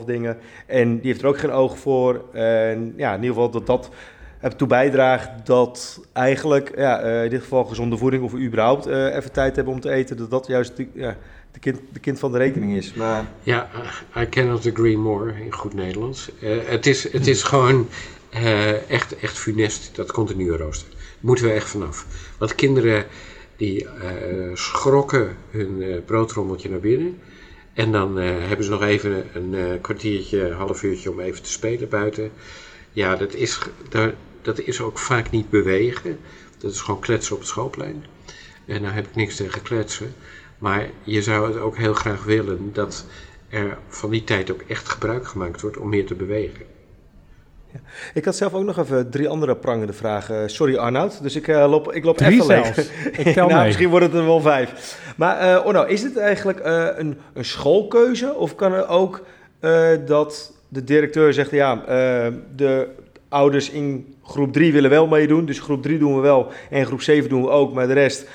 [0.00, 2.24] 12,5 dingen en die heeft er ook geen oog voor.
[2.32, 3.90] En ja, in ieder geval dat dat
[4.40, 9.32] ertoe bijdraagt dat eigenlijk ja, uh, in dit geval gezonde voeding of überhaupt uh, even
[9.32, 11.16] tijd hebben om te eten, dat dat juist de, ja,
[11.52, 12.94] de, kind, de kind van de rekening is.
[12.94, 13.24] Maar...
[13.42, 13.68] Ja,
[14.16, 16.30] I cannot agree more in goed Nederlands.
[16.40, 17.88] Uh, het, is, het is gewoon
[18.88, 20.88] echt, echt funest, dat continue rooster.
[21.20, 22.06] Moeten we echt vanaf.
[22.38, 23.04] Want kinderen
[23.60, 27.18] die uh, schrokken hun uh, broodrommeltje naar binnen.
[27.74, 31.88] En dan uh, hebben ze nog even een kwartiertje, half uurtje om even te spelen
[31.88, 32.30] buiten.
[32.92, 36.18] Ja, dat is, daar, dat is ook vaak niet bewegen.
[36.58, 38.04] Dat is gewoon kletsen op het schoolplein.
[38.66, 40.14] En daar heb ik niks tegen kletsen.
[40.58, 43.06] Maar je zou het ook heel graag willen dat
[43.48, 46.66] er van die tijd ook echt gebruik gemaakt wordt om meer te bewegen.
[47.72, 47.80] Ja.
[48.20, 50.50] Ik had zelf ook nog even drie andere prangende vragen.
[50.50, 52.78] Sorry Arnoud, dus ik uh, loop, ik loop drie even zelfs.
[53.24, 54.98] Ik tel nou, misschien wordt het er wel vijf.
[55.16, 58.34] Maar uh, Orno, is het eigenlijk uh, een, een, schoolkeuze?
[58.34, 59.24] Of kan er ook
[60.06, 61.50] dat de directeur zegt...
[61.50, 61.74] ja,
[62.56, 62.88] de
[63.28, 65.44] ouders in groep 3 willen wel meedoen...
[65.44, 67.72] dus groep 3 doen we wel en groep 7 doen we ook...
[67.72, 68.28] maar de rest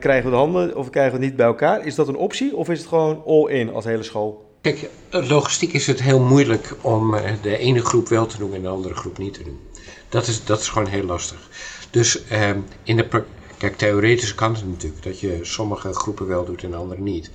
[0.00, 1.86] krijgen we de handen of krijgen we het niet bij elkaar.
[1.86, 4.49] Is dat een optie of is het gewoon all-in als hele school?
[4.60, 8.68] Kijk, logistiek is het heel moeilijk om de ene groep wel te doen en de
[8.68, 9.60] andere groep niet te doen.
[10.08, 11.48] Dat is, dat is gewoon heel lastig.
[11.90, 12.50] Dus eh,
[12.82, 13.24] in de
[13.58, 17.30] kijk, theoretisch kan het natuurlijk dat je sommige groepen wel doet en andere niet.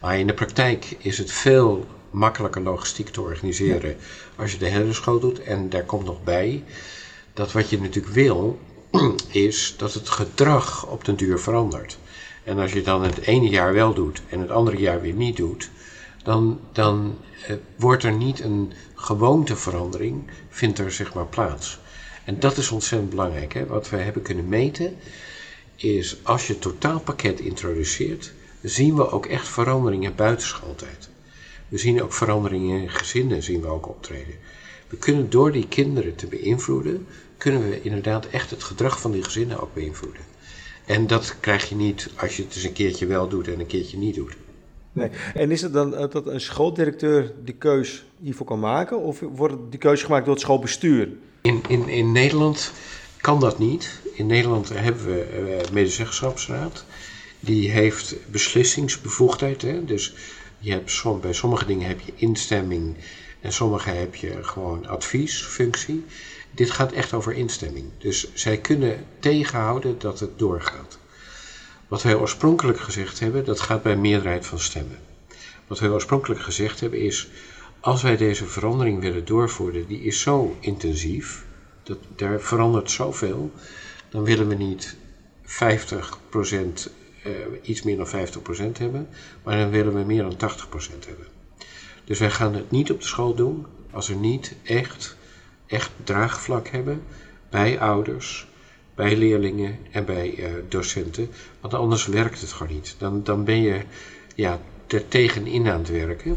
[0.00, 3.96] Maar in de praktijk is het veel makkelijker logistiek te organiseren ja.
[4.36, 5.42] als je de hele school doet.
[5.42, 6.64] En daar komt nog bij
[7.32, 8.58] dat wat je natuurlijk wil,
[9.28, 11.98] is dat het gedrag op den duur verandert.
[12.44, 15.36] En als je dan het ene jaar wel doet en het andere jaar weer niet
[15.36, 15.70] doet,
[16.24, 21.78] dan, dan eh, wordt er niet een gewoonteverandering, vindt er zeg maar plaats.
[22.24, 23.54] En dat is ontzettend belangrijk.
[23.54, 23.66] Hè?
[23.66, 24.96] Wat we hebben kunnen meten
[25.76, 28.32] is als je het totaalpakket introduceert,
[28.62, 31.08] zien we ook echt veranderingen buiten schooltijd.
[31.68, 34.34] We zien ook veranderingen in gezinnen zien we ook optreden.
[34.88, 37.06] We kunnen door die kinderen te beïnvloeden,
[37.36, 40.22] kunnen we inderdaad echt het gedrag van die gezinnen ook beïnvloeden.
[40.84, 43.66] En dat krijg je niet als je het eens een keertje wel doet en een
[43.66, 44.36] keertje niet doet.
[44.94, 45.10] Nee.
[45.34, 49.00] En is het dan dat een schooldirecteur die keus hiervoor kan maken?
[49.00, 51.08] Of wordt die keuze gemaakt door het schoolbestuur?
[51.40, 52.72] In, in, in Nederland
[53.20, 54.00] kan dat niet.
[54.14, 56.84] In Nederland hebben we uh, medezeggenschapsraad.
[57.40, 59.62] Die heeft beslissingsbevoegdheid.
[59.62, 59.84] Hè?
[59.84, 60.14] Dus
[60.58, 62.96] je hebt bij sommige dingen heb je instemming
[63.40, 66.04] en sommige heb je gewoon adviesfunctie.
[66.50, 67.86] Dit gaat echt over instemming.
[67.98, 70.98] Dus zij kunnen tegenhouden dat het doorgaat.
[71.94, 74.98] Wat wij oorspronkelijk gezegd hebben, dat gaat bij meerderheid van stemmen.
[75.66, 77.28] Wat wij oorspronkelijk gezegd hebben is,
[77.80, 81.44] als wij deze verandering willen doorvoeren, die is zo intensief,
[81.82, 83.52] dat, daar verandert zoveel,
[84.08, 84.96] dan willen we niet
[85.42, 85.46] 50%,
[87.26, 88.10] uh, iets meer dan 50%
[88.78, 89.08] hebben,
[89.42, 91.26] maar dan willen we meer dan 80% hebben.
[92.04, 95.16] Dus wij gaan het niet op de school doen als we niet echt,
[95.66, 97.02] echt draagvlak hebben
[97.50, 98.46] bij ouders,
[98.94, 101.28] bij leerlingen en bij uh, docenten.
[101.60, 102.94] Want anders werkt het gewoon niet.
[102.98, 103.80] Dan, dan ben je
[104.34, 106.36] ja, er tegenin aan het werken.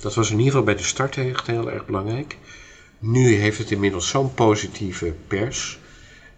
[0.00, 1.14] Dat was in ieder geval bij de start
[1.46, 2.36] heel erg belangrijk.
[2.98, 5.78] Nu heeft het inmiddels zo'n positieve pers.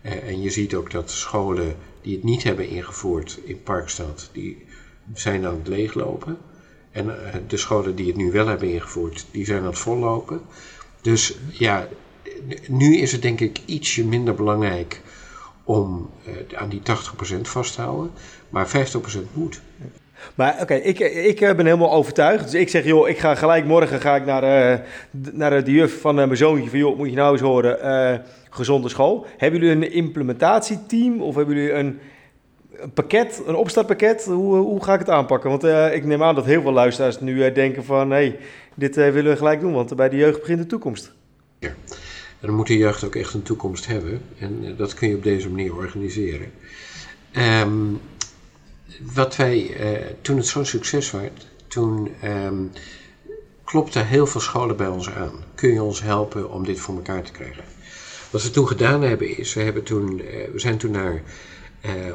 [0.03, 4.65] Uh, en je ziet ook dat scholen die het niet hebben ingevoerd in Parkstad, die
[5.15, 6.39] zijn aan het leeglopen.
[6.91, 7.13] En uh,
[7.49, 10.41] de scholen die het nu wel hebben ingevoerd, die zijn aan het vollopen.
[11.01, 11.89] Dus ja,
[12.69, 15.01] nu is het denk ik ietsje minder belangrijk
[15.67, 16.81] om uh, aan die
[17.39, 18.11] 80% vast te houden.
[18.49, 18.71] Maar 50%
[19.33, 19.61] moet.
[20.35, 22.45] Maar oké, okay, ik, ik ben helemaal overtuigd.
[22.45, 24.81] Dus ik zeg, joh, ik ga gelijk morgen ga ik naar, uh,
[25.33, 26.71] naar de juf van uh, mijn zoontje.
[26.71, 29.27] Van, joh, moet je nou eens horen, gezonde school.
[29.37, 31.99] Hebben jullie een implementatieteam of hebben jullie een,
[32.77, 34.25] een pakket, een opstartpakket?
[34.25, 35.51] Hoe, hoe ga ik het aanpakken?
[35.51, 38.11] Want ik neem aan dat heel veel luisteraars nu denken van...
[38.11, 38.39] hé, hey,
[38.75, 41.13] dit willen we gelijk doen, want bij de jeugd begint de toekomst.
[41.59, 41.71] Ja.
[42.41, 44.23] En dan moet de jeugd ook echt een toekomst hebben.
[44.39, 46.51] En uh, dat kun je op deze manier organiseren.
[47.37, 48.01] Um,
[49.15, 52.71] wat wij, uh, toen het zo'n succes werd, toen um,
[53.65, 55.45] klopten heel veel scholen bij ons aan.
[55.55, 57.65] Kun je ons helpen om dit voor elkaar te krijgen?
[58.31, 61.23] Wat we toen gedaan hebben is, we, hebben toen, uh, we zijn toen naar,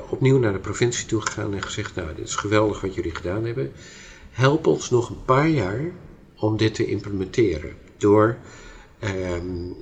[0.09, 3.45] opnieuw naar de provincie toe gegaan en gezegd, nou dit is geweldig wat jullie gedaan
[3.45, 3.71] hebben.
[4.31, 5.81] Help ons nog een paar jaar
[6.35, 7.73] om dit te implementeren.
[7.97, 8.37] Door
[9.03, 9.75] um,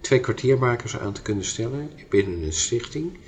[0.00, 3.18] twee kwartiermakers aan te kunnen stellen binnen een stichting.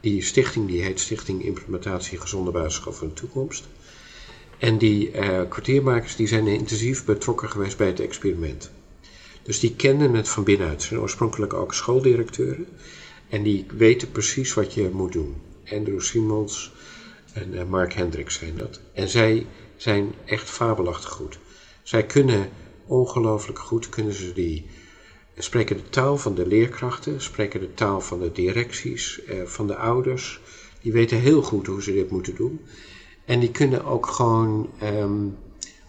[0.00, 3.68] Die stichting die heet Stichting Implementatie Gezonde Basisschool van de Toekomst.
[4.58, 8.70] En die uh, kwartiermakers die zijn intensief betrokken geweest bij het experiment.
[9.42, 10.82] Dus die kennen het van binnenuit.
[10.82, 12.66] Ze zijn oorspronkelijk ook schooldirecteuren.
[13.28, 15.34] En die weten precies wat je moet doen.
[15.70, 16.72] Andrew Simons
[17.32, 18.80] en uh, Mark Hendricks zijn dat.
[18.92, 21.38] En zij zijn echt fabelachtig goed.
[21.82, 22.48] Zij kunnen
[22.92, 24.66] ongelooflijk goed kunnen ze die
[25.36, 29.76] spreken de taal van de leerkrachten, spreken de taal van de directies, eh, van de
[29.76, 30.40] ouders.
[30.80, 32.60] Die weten heel goed hoe ze dit moeten doen.
[33.24, 35.36] En die kunnen ook gewoon um,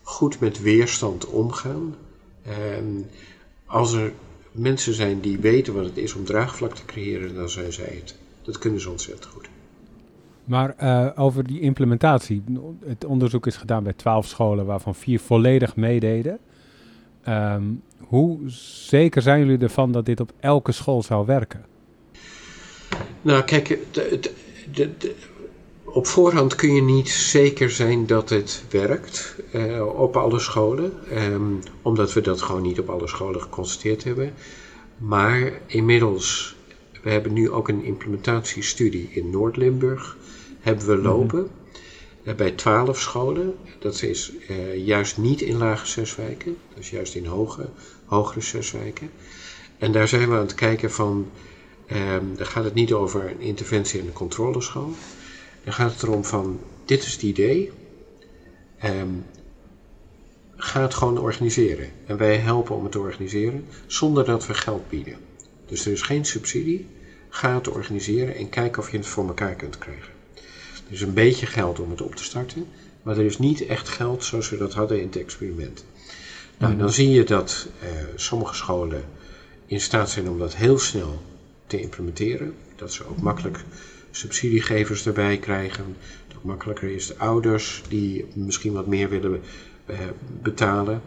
[0.02, 1.96] goed met weerstand omgaan.
[2.78, 3.06] Um,
[3.66, 4.14] als er
[4.52, 8.16] mensen zijn die weten wat het is om draagvlak te creëren, dan zijn zij het.
[8.42, 9.50] Dat kunnen ze ontzettend goed.
[10.44, 12.44] Maar uh, over die implementatie.
[12.86, 16.40] Het onderzoek is gedaan bij twaalf scholen, waarvan vier volledig meededen.
[17.30, 18.40] Um, hoe
[18.88, 21.66] zeker zijn jullie ervan dat dit op elke school zou werken?
[23.22, 24.20] Nou, kijk, de,
[24.72, 25.16] de, de,
[25.84, 31.60] op voorhand kun je niet zeker zijn dat het werkt uh, op alle scholen, um,
[31.82, 34.34] omdat we dat gewoon niet op alle scholen geconstateerd hebben.
[34.98, 36.56] Maar inmiddels,
[37.04, 40.18] we hebben nu ook een implementatiestudie in Noord-Limburg,
[40.60, 41.04] hebben we mhm.
[41.04, 41.40] lopen.
[41.40, 41.62] Mm -hmm
[42.24, 43.56] bij twaalf scholen.
[43.80, 47.70] Dat is uh, juist niet in lage zeswijken, is juist in hoge,
[48.06, 49.12] hogere zeswijken.
[49.78, 51.30] En daar zijn we aan het kijken van,
[51.92, 54.94] um, daar gaat het niet over een interventie en een controleschool.
[55.64, 57.72] Dan gaat het erom van, dit is het idee,
[58.84, 59.26] um,
[60.56, 61.90] ga het gewoon organiseren.
[62.06, 65.18] En wij helpen om het te organiseren, zonder dat we geld bieden.
[65.66, 66.88] Dus er is geen subsidie,
[67.30, 70.13] ga het organiseren en kijk of je het voor elkaar kunt krijgen.
[70.88, 72.68] Er is een beetje geld om het op te starten,
[73.04, 75.86] maar er is niet echt geld zoals we dat hadden in het experiment.
[76.58, 79.04] Nou, dan zie je dat uh, sommige scholen
[79.66, 81.22] in staat zijn om dat heel snel
[81.68, 82.54] te implementeren.
[82.76, 83.64] Dat ze ook makkelijk
[84.12, 85.96] subsidiegevers erbij krijgen.
[86.28, 89.42] Dat makkelijker is de ouders die misschien wat meer willen
[89.90, 89.98] uh,
[90.42, 91.02] betalen.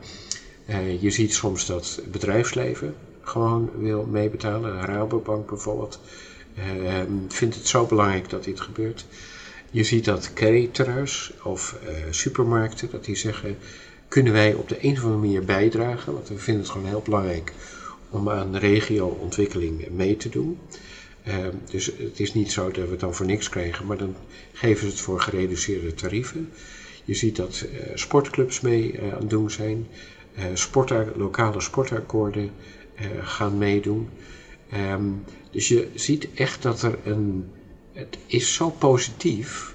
[0.69, 4.81] Uh, je ziet soms dat het bedrijfsleven gewoon wil meebetalen.
[4.81, 6.01] Rabobank bijvoorbeeld
[7.29, 9.07] vindt het zo belangrijk dat dit gebeurt.
[9.77, 11.79] Je ziet dat cateraars of
[12.11, 13.57] supermarkten, dat die zeggen,
[14.09, 16.13] kunnen wij op de een of andere manier bijdragen?
[16.13, 17.53] Want we vinden het gewoon heel belangrijk
[18.11, 20.59] om aan regio-ontwikkeling mee te doen.
[21.29, 21.35] Uh,
[21.71, 24.15] dus het is niet zo dat we het dan voor niks krijgen, maar dan
[24.53, 26.53] geven ze het voor gereduceerde tarieven.
[27.05, 29.87] Je ziet dat uh, sportclubs mee uh, aan het doen zijn.
[31.17, 32.51] Lokale sportakkoorden
[33.21, 34.09] gaan meedoen.
[34.75, 37.51] Um, dus je ziet echt dat er een.
[37.97, 39.75] Het is zo positief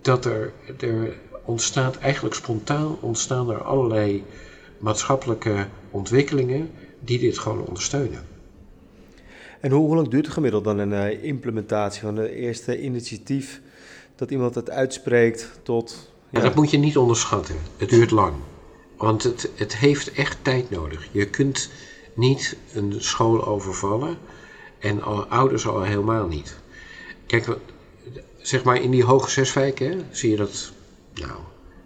[0.00, 4.24] dat er, er ontstaat eigenlijk spontaan ontstaan er allerlei
[4.78, 8.26] maatschappelijke ontwikkelingen die dit gewoon ondersteunen.
[9.60, 13.60] En hoe, lang duurt het gemiddeld dan een uh, implementatie van de eerste initiatief
[14.16, 16.12] dat iemand het uitspreekt tot.
[16.30, 16.40] Ja.
[16.40, 17.56] dat moet je niet onderschatten.
[17.76, 18.34] Het duurt lang.
[18.96, 21.08] Want het, het heeft echt tijd nodig.
[21.10, 21.70] Je kunt
[22.14, 24.16] niet een school overvallen
[24.78, 26.62] en ouders al helemaal niet.
[27.26, 27.46] Kijk,
[28.38, 30.72] zeg maar in die hoge zeswijken zie je dat,
[31.14, 31.40] nou,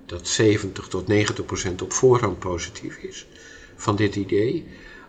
[0.07, 3.27] dat 70 tot 90 procent op voorhand positief is
[3.77, 4.67] van dit idee.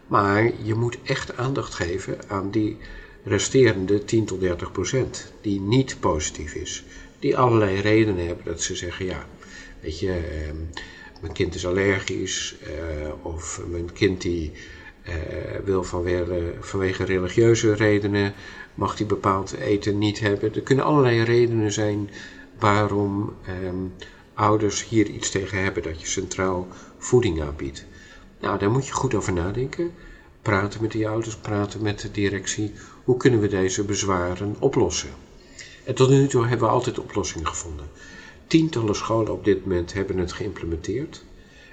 [0.08, 2.78] Maar je moet echt aandacht geven aan die
[3.24, 6.84] resterende 10 tot 30 procent die niet positief is.
[7.20, 9.28] Die allerlei redenen hebben dat ze zeggen, ja,
[9.80, 10.52] weet je, eh,
[11.22, 14.52] mijn kind is allergisch eh, of mijn kind die
[15.04, 15.16] eh,
[15.64, 18.34] wil vanwege, vanwege religieuze redenen,
[18.80, 20.56] mag die bepaald eten niet hebben.
[20.56, 22.10] Er kunnen allerlei redenen zijn
[22.60, 23.76] waarom ehm,
[24.34, 27.86] ouders hier iets tegen hebben dat je centraal voeding aanbiedt.
[28.40, 29.92] Nou, daar moet je goed over nadenken.
[30.42, 32.72] Praten met die ouders, praten met de directie.
[33.04, 35.10] Hoe kunnen we deze bezwaren oplossen?
[35.84, 37.86] En tot nu toe hebben we altijd oplossingen gevonden.
[38.48, 41.24] Tientallen scholen op dit moment hebben het geïmplementeerd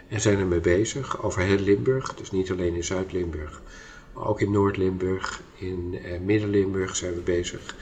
[0.09, 3.63] en zijn ermee bezig over heel Limburg, dus niet alleen in Zuid-Limburg,
[4.17, 7.77] ook in Noord-Limburg, in eh, Midden-Limburg zijn we bezig.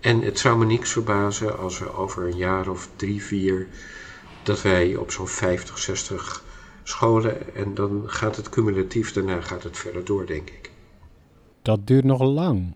[0.00, 3.66] En het zou me niks verbazen als we over een jaar of drie, vier,
[4.42, 6.44] dat wij op zo'n 50, 60
[6.82, 10.70] scholen en dan gaat het cumulatief, daarna gaat het verder door, denk ik.
[11.62, 12.74] Dat duurt nog lang.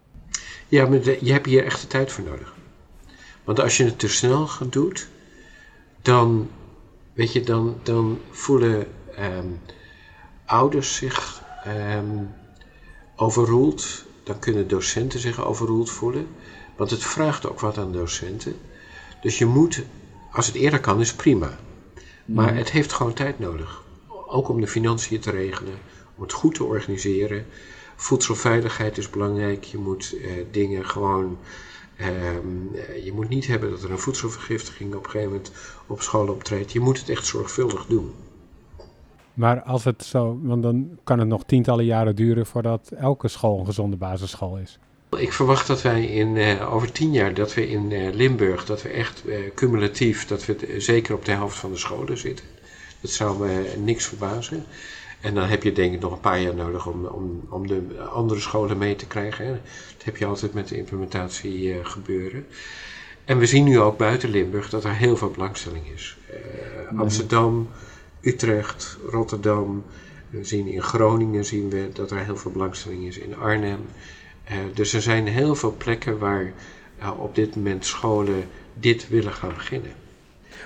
[0.69, 2.55] Ja, maar je hebt hier echt de tijd voor nodig.
[3.45, 5.09] Want als je het te snel doet,
[6.03, 6.51] dan,
[7.13, 9.47] weet je, dan, dan voelen ehm,
[10.47, 12.31] ouders zich um,
[13.23, 14.05] overroeld.
[14.23, 16.27] Dan kunnen docenten zich overroeld voelen.
[16.77, 18.57] Want het vraagt ook wat aan docenten.
[19.21, 19.83] Dus je moet,
[20.33, 21.59] als het eerder kan, is prima.
[22.25, 22.57] Maar mhm.
[22.57, 23.83] het heeft gewoon tijd nodig.
[24.27, 25.75] Ook om de financiën te regelen,
[26.17, 27.47] om het goed te organiseren.
[27.97, 29.65] Voedselveiligheid is belangrijk.
[29.65, 31.39] Je moet eh, dingen gewoon.
[31.97, 35.53] Ehm, je moet niet hebben dat er een voedselvergiftiging op een gegeven moment
[35.87, 36.73] op school optreedt.
[36.73, 38.13] Je moet het echt zorgvuldig doen.
[39.35, 43.59] Maar als het zo, want dan kan het nog tientallen jaren duren voordat elke school
[43.59, 44.79] een gezonde basisschool is.
[45.19, 48.83] Ik verwacht dat wij in, uh, over tien jaar, dat we in uh, Limburg, dat
[48.83, 52.47] we echt uh, cumulatief, dat we zeker op de helft van de scholen zitten.
[53.01, 54.65] Dat zou me niks verbazen.
[55.21, 58.01] En dan heb je denk ik nog een paar jaar nodig om, om, om de
[58.13, 59.47] andere scholen mee te krijgen.
[59.47, 59.53] Hè.
[59.97, 62.47] Dat heb je altijd met de implementatie uh, gebeuren.
[63.25, 66.17] En we zien nu ook buiten Limburg dat er heel veel belangstelling is.
[66.31, 67.69] Uh, Amsterdam,
[68.23, 69.85] Utrecht, Rotterdam.
[70.31, 73.19] We zien in Groningen zien we dat er heel veel belangstelling is.
[73.19, 73.81] In Arnhem.
[74.51, 76.53] Uh, dus er zijn heel veel plekken waar
[77.19, 79.91] op dit moment scholen dit willen gaan beginnen.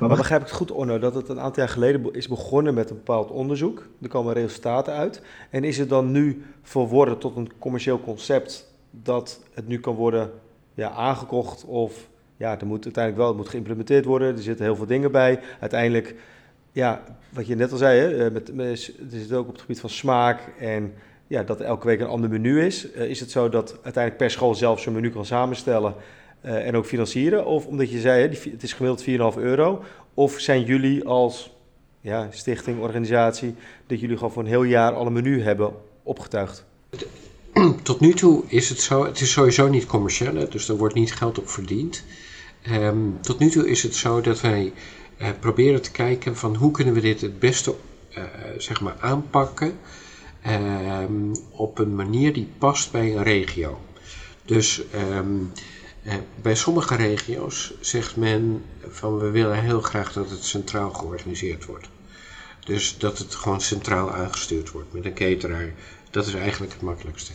[0.01, 2.91] Maar begrijp ik het goed, Onno, dat het een aantal jaar geleden is begonnen met
[2.91, 3.87] een bepaald onderzoek.
[4.03, 5.23] Er komen resultaten uit.
[5.51, 10.31] En is het dan nu verworden tot een commercieel concept dat het nu kan worden
[10.75, 14.37] ja, aangekocht of ja, er moet uiteindelijk wel het moet geïmplementeerd worden.
[14.37, 15.41] Er zitten heel veel dingen bij.
[15.61, 16.15] Uiteindelijk,
[16.73, 19.81] ja, wat je net al zei, hè, met, met, er zit ook op het gebied
[19.81, 20.95] van smaak en
[21.27, 22.93] ja, dat elke week een ander menu is.
[22.93, 25.95] Uh, is het zo dat uiteindelijk per school zelf zijn menu kan samenstellen
[26.45, 27.47] uh, en ook financieren?
[27.47, 29.83] Of omdat je zei, hè, het is gemiddeld 4,5 euro.
[30.15, 31.55] Of zijn jullie als
[32.01, 33.55] ja, stichting, organisatie,
[33.87, 35.73] dat jullie gewoon voor een heel jaar al een menu hebben
[36.03, 36.65] opgetuigd?
[37.83, 41.15] Tot nu toe is het zo, het is sowieso niet commercieel, dus er wordt niet
[41.15, 42.05] geld op verdiend.
[42.71, 44.73] Um, tot nu toe is het zo dat wij
[45.19, 47.75] uh, proberen te kijken van hoe kunnen we dit het beste
[48.19, 48.25] uh,
[48.59, 49.79] zeg maar aanpakken
[50.47, 53.81] um, op een manier die past bij een regio.
[54.45, 55.53] Dus um,
[56.03, 61.65] uh, bij sommige regio's zegt men van we willen heel graag dat het centraal georganiseerd
[61.65, 61.89] wordt.
[62.65, 65.73] Dus dat het gewoon centraal aangestuurd wordt met een cateraar.
[66.11, 67.33] Dat is eigenlijk het makkelijkste.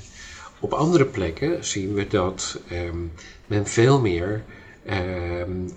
[0.59, 2.97] Op andere plekken zien we dat ehm,
[3.47, 4.41] men veel meer ehm,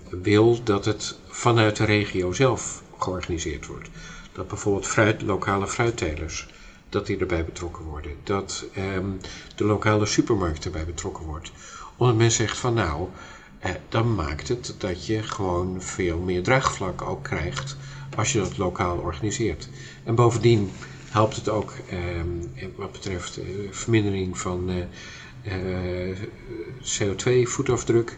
[0.09, 3.89] wil dat het vanuit de regio zelf georganiseerd wordt.
[4.31, 6.47] Dat bijvoorbeeld fruit, lokale fruittelers,
[6.89, 8.11] dat die erbij betrokken worden.
[8.23, 9.09] Dat ehm,
[9.55, 11.51] de lokale supermarkt erbij betrokken wordt.
[11.97, 13.07] Omdat men zegt van nou,
[13.59, 17.77] eh, dan maakt het dat je gewoon veel meer draagvlak ook krijgt
[18.15, 19.69] als je dat lokaal organiseert.
[20.03, 20.71] En bovendien
[21.09, 26.17] helpt het ook ehm, wat betreft uh, vermindering van uh,
[26.81, 28.17] CO2-voetafdruk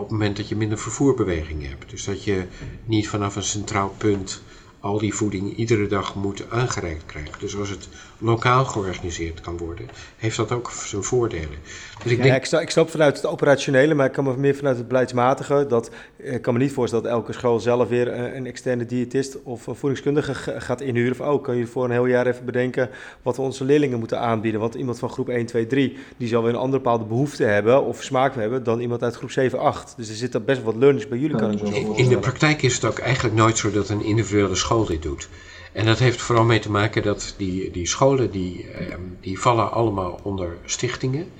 [0.00, 1.90] op het moment dat je minder vervoerbeweging hebt.
[1.90, 2.44] Dus dat je
[2.84, 4.42] niet vanaf een centraal punt
[4.80, 7.34] al die voeding iedere dag moet aangereikt krijgen.
[7.38, 11.58] Dus als het lokaal georganiseerd kan worden, heeft dat ook zijn voordelen.
[12.02, 12.36] Dus ik, ja, denk...
[12.36, 15.66] ik, snap, ik snap vanuit het operationele, maar ik kan me meer vanuit het beleidsmatige.
[15.68, 19.62] Dat, ik kan me niet voorstellen dat elke school zelf weer een externe diëtist of
[19.68, 21.20] voedingskundige gaat inhuren.
[21.20, 22.90] Of oh, kan je voor een heel jaar even bedenken
[23.22, 24.60] wat we onze leerlingen moeten aanbieden.
[24.60, 27.84] Want iemand van groep 1, 2, 3, die zal weer een andere bepaalde behoefte hebben
[27.84, 29.94] of smaak hebben dan iemand uit groep 7, 8.
[29.96, 31.96] Dus er zit best wat learnings bij jullie, kan ik me zo voorstellen.
[31.96, 35.28] In de praktijk is het ook eigenlijk nooit zo dat een individuele school dit doet.
[35.72, 39.72] En dat heeft vooral mee te maken dat die, die scholen die, ehm, die vallen
[39.72, 41.30] allemaal onder stichtingen.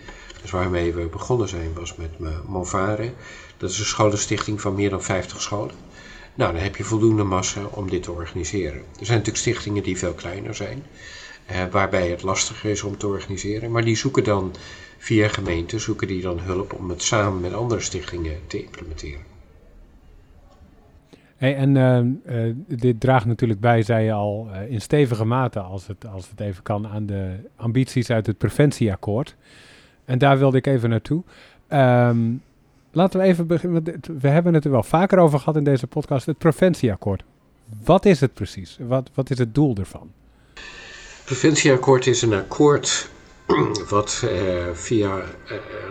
[0.42, 2.10] Dus waarmee we begonnen zijn was met
[2.46, 3.12] Movare.
[3.56, 5.74] Dat is een scholenstichting van meer dan 50 scholen.
[6.34, 8.78] Nou, dan heb je voldoende massa om dit te organiseren.
[8.78, 10.86] Er zijn natuurlijk stichtingen die veel kleiner zijn,
[11.46, 13.70] eh, waarbij het lastiger is om te organiseren.
[13.70, 14.54] Maar die zoeken dan
[14.98, 19.29] via gemeenten zoeken die dan hulp om het samen met andere stichtingen te implementeren.
[21.40, 25.60] Hey, en uh, uh, dit draagt natuurlijk bij, zei je al, uh, in stevige mate,
[25.60, 29.36] als het, als het even kan, aan de ambities uit het preventieakkoord.
[30.04, 31.22] En daar wilde ik even naartoe.
[31.68, 32.42] Um,
[32.90, 34.00] laten we even beginnen.
[34.20, 37.24] We hebben het er wel vaker over gehad in deze podcast, het preventieakkoord.
[37.84, 38.78] Wat is het precies?
[38.80, 40.10] Wat, wat is het doel ervan?
[40.54, 43.10] Het preventieakkoord is een akkoord
[43.88, 45.24] wat uh, via uh,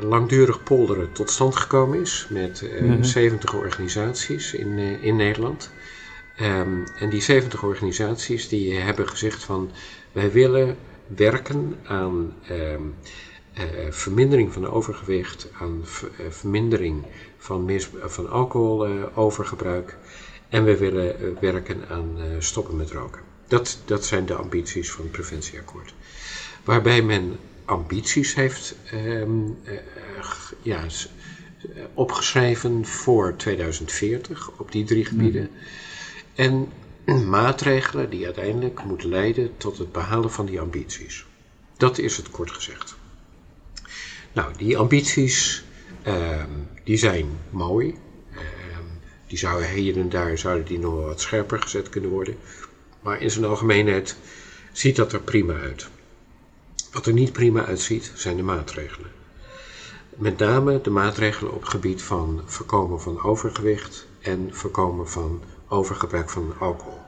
[0.10, 3.04] langdurig polderen tot stand gekomen is met uh, mm -hmm.
[3.04, 5.72] 70 organisaties in, in Nederland.
[6.42, 9.72] Um, en die 70 organisaties die hebben gezegd van
[10.12, 12.96] wij willen werken aan um,
[13.90, 15.82] vermindering van overgewicht, aan
[16.30, 17.06] vermindering
[17.38, 19.98] van, mis, van alcoholovergebruik
[20.50, 23.22] en we willen werken aan stoppen met roken.
[23.48, 25.94] Dat, dat zijn de ambities van het preventieakkoord
[26.70, 27.40] waarbij men
[27.70, 29.74] ambities heeft um, uh,
[30.62, 30.86] ja,
[31.94, 35.42] opgeschreven voor 2040 op die drie gebieden.
[35.42, 35.58] Mm.
[36.36, 36.72] En
[37.30, 41.26] maatregelen die uiteindelijk moeten leiden tot het behalen van die ambities.
[41.78, 42.96] Dat is het kort gezegd.
[44.34, 45.64] Nou, die ambities
[46.08, 47.88] um, die zijn mooi.
[47.88, 52.36] Um, die zouden hier en daar zouden die nog wat scherper gezet kunnen worden.
[53.02, 54.18] Maar in zijn algemeenheid
[54.72, 55.90] ziet dat er prima uit.
[56.92, 59.12] Wat er niet prima uitziet, zijn de maatregelen.
[60.10, 66.30] Met name de maatregelen op het gebied van voorkomen van overgewicht en voorkomen van overgebruik
[66.30, 67.00] van alcohol.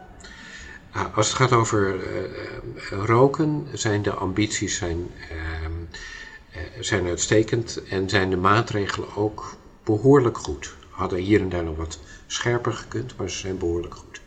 [0.95, 8.09] Uh, als het gaat over uh, roken, zijn de ambities zijn, uh, zijn uitstekend en
[8.09, 9.53] zijn de maatregelen ook
[9.83, 10.75] behoorlijk goed.
[10.89, 14.21] Hadden hier en daar nog wat scherper gekund, maar ze zijn behoorlijk goed.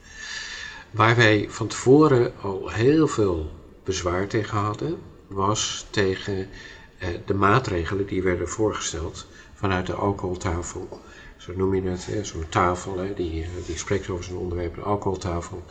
[0.90, 3.50] Waar wij van tevoren al heel veel
[3.84, 4.98] bezwaar tegen hadden,
[5.34, 6.48] was tegen
[6.98, 11.00] eh, de maatregelen die werden voorgesteld vanuit de alcoholtafel.
[11.36, 15.64] Zo noem je het, zo'n tafel, die, eh, die spreekt over zo'n onderwerp, de alcoholtafel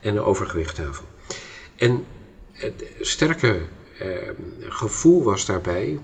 [0.00, 1.04] en de overgewichttafel.
[1.76, 2.04] En
[2.52, 3.60] het sterke
[3.98, 4.28] eh,
[4.60, 5.98] gevoel was daarbij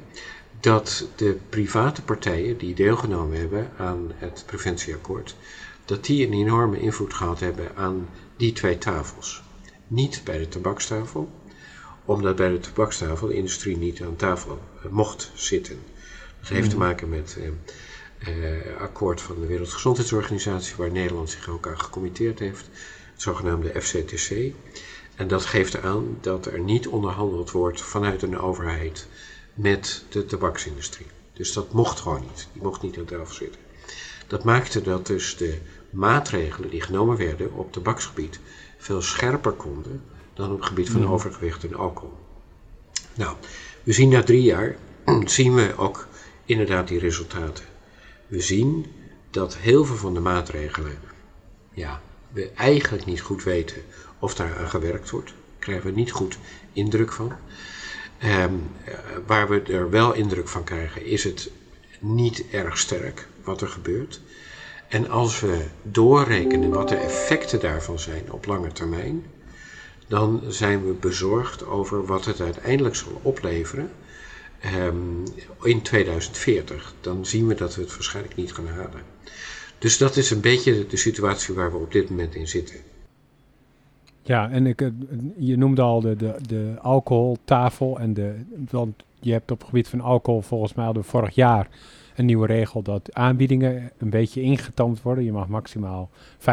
[0.61, 5.37] dat de private partijen die deelgenomen hebben aan het preventieakkoord,
[5.85, 9.43] dat die een enorme invloed gehad hebben aan die twee tafels.
[9.87, 11.31] Niet bij de tabakstafel,
[12.05, 14.59] omdat bij de tabakstafel de industrie niet aan tafel
[14.91, 15.79] mocht zitten.
[16.41, 16.85] Dat heeft te mhm.
[16.85, 22.69] maken met uh, akkoord van de Wereldgezondheidsorganisatie, waar Nederland zich ook aan gecommitteerd heeft,
[23.13, 24.53] het zogenaamde FCTC.
[25.15, 29.07] En dat geeft aan dat er niet onderhandeld wordt vanuit een overheid
[29.55, 31.07] met de tabaksindustrie.
[31.33, 32.49] Dus dat mocht gewoon niet.
[32.53, 33.61] Die mocht niet aan tafel zitten.
[34.27, 35.59] Dat maakte dat dus de
[35.91, 38.41] maatregelen die genomen werden op tabaksgebied
[38.79, 40.03] veel scherper konden
[40.35, 42.13] dan op het gebied van overgewicht en alcohol.
[43.15, 43.37] Nou,
[43.83, 44.77] we zien na drie jaar,
[45.25, 46.07] zien we ook
[46.45, 47.65] inderdaad die resultaten.
[48.27, 48.87] We zien
[49.31, 50.99] dat heel veel van de maatregelen,
[51.73, 52.01] ja,
[52.33, 53.83] we eigenlijk niet goed weten
[54.19, 55.35] of daar aan gewerkt wordt.
[55.59, 56.39] Krijgen we niet goed
[56.73, 57.33] indruk van.
[58.25, 58.63] Um,
[59.27, 61.51] waar we er wel indruk van krijgen, is het
[61.99, 64.21] niet erg sterk wat er gebeurt.
[64.89, 69.25] En als we doorrekenen wat de effecten daarvan zijn op lange termijn,
[70.09, 73.91] dan zijn we bezorgd over wat het uiteindelijk zal opleveren
[74.61, 74.97] ehm,
[75.63, 79.03] in 2040, dan zien we dat we het waarschijnlijk niet gaan halen.
[79.79, 82.77] Dus dat is een beetje de situatie waar we op dit moment in zitten.
[84.23, 84.91] Ja, en ik,
[85.37, 87.99] je noemde al de, de, de alcoholtafel.
[87.99, 88.35] En de,
[88.71, 91.69] want je hebt op het gebied van alcohol volgens mij al vorig jaar
[92.17, 95.25] een nieuwe regel dat aanbiedingen een beetje ingetamd worden.
[95.25, 96.45] Je mag maximaal 25%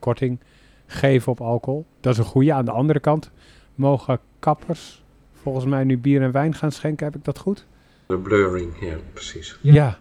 [0.00, 0.38] korting
[0.86, 1.86] geven op alcohol.
[2.00, 2.52] Dat is een goede.
[2.52, 3.30] Aan de andere kant
[3.74, 7.06] mogen kappers volgens mij nu bier en wijn gaan schenken.
[7.06, 7.66] Heb ik dat goed?
[8.06, 9.58] De blurring, ja, precies.
[9.62, 9.98] Ja,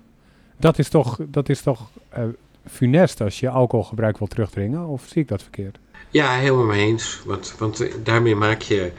[0.57, 2.23] dat is toch, dat is toch uh,
[2.65, 4.86] funest als je alcoholgebruik wil terugdringen?
[4.86, 5.79] Of zie ik dat verkeerd?
[6.09, 7.21] Ja, helemaal mee eens.
[7.25, 8.91] Want, want daarmee maak je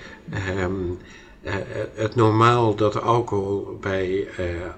[0.59, 0.99] um,
[1.43, 1.55] uh,
[1.95, 4.27] het normaal dat alcohol bij uh,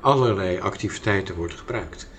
[0.00, 2.10] allerlei activiteiten wordt gebruikt.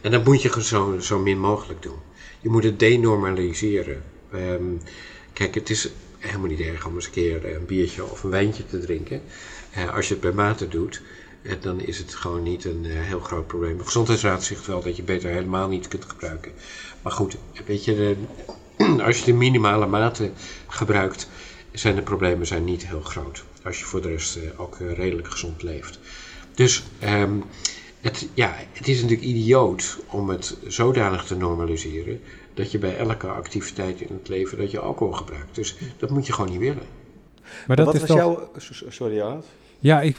[0.00, 1.98] En dat moet je zo, zo min mogelijk doen.
[2.40, 4.02] Je moet het denormaliseren.
[4.34, 4.80] Um,
[5.32, 8.66] kijk, het is helemaal niet erg om eens een keer een biertje of een wijntje
[8.66, 9.22] te drinken.
[9.76, 11.02] Uh, als je het bij mate doet,
[11.60, 13.78] dan is het gewoon niet een heel groot probleem.
[13.78, 16.52] De gezondheidsraad zegt wel dat je beter helemaal niet kunt gebruiken.
[17.02, 18.16] Maar goed, weet je,
[19.06, 20.30] als je de minimale mate
[20.68, 21.28] gebruikt,
[21.72, 23.44] zijn de problemen zijn niet heel groot.
[23.64, 25.98] Als je voor de rest ook redelijk gezond leeft.
[26.54, 26.84] Dus
[28.04, 32.20] het, ja, het is natuurlijk idioot om het zodanig te normaliseren
[32.54, 35.54] dat je bij elke activiteit in het leven dat je alcohol gebruikt.
[35.54, 36.82] Dus dat moet je gewoon niet willen.
[37.66, 38.18] Maar dat Wat is was toch...
[38.18, 38.50] jouw...
[38.88, 39.38] Sorry, ja.
[39.84, 40.16] Ja, ik,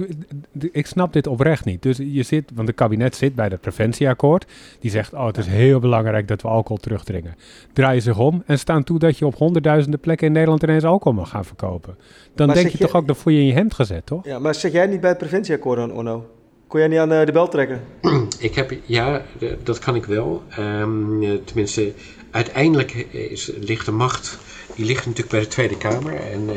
[0.72, 1.82] ik snap dit oprecht niet.
[1.82, 4.46] Dus je zit, want het kabinet zit bij het preventieakkoord.
[4.80, 7.36] Die zegt, oh, het is heel belangrijk dat we alcohol terugdringen.
[7.74, 10.84] Draai je zich om en staan toe dat je op honderdduizenden plekken in Nederland ineens
[10.84, 11.98] alcohol mag gaan verkopen.
[12.36, 14.26] Dan denk je, toch ook, dat voor je in je hemd gezet, toch?
[14.26, 16.30] Ja, maar zeg jij niet bij het preventieakkoord aan, Onno?
[16.68, 17.82] Kon jij niet aan de, de bel trekken?
[18.40, 19.22] Ik heb, ja,
[19.64, 20.44] dat kan ik wel.
[20.60, 21.94] Um, tenminste,
[22.36, 24.38] uiteindelijk is, ligt de macht,
[24.76, 26.16] die ligt natuurlijk bij de Tweede Kamer.
[26.16, 26.50] En...
[26.50, 26.56] Uh,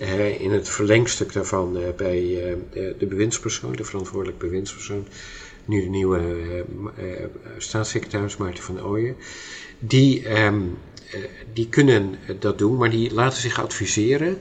[0.00, 2.20] uh, in het verlengstuk daarvan bij
[2.98, 5.06] de bewindspersoon, de verantwoordelijk bewindspersoon,
[5.64, 6.20] nu de nieuwe
[7.58, 9.16] staatssecretaris Maarten van Ooyen,
[9.78, 10.78] die, um,
[11.52, 14.38] die kunnen dat doen, maar die laten zich adviseren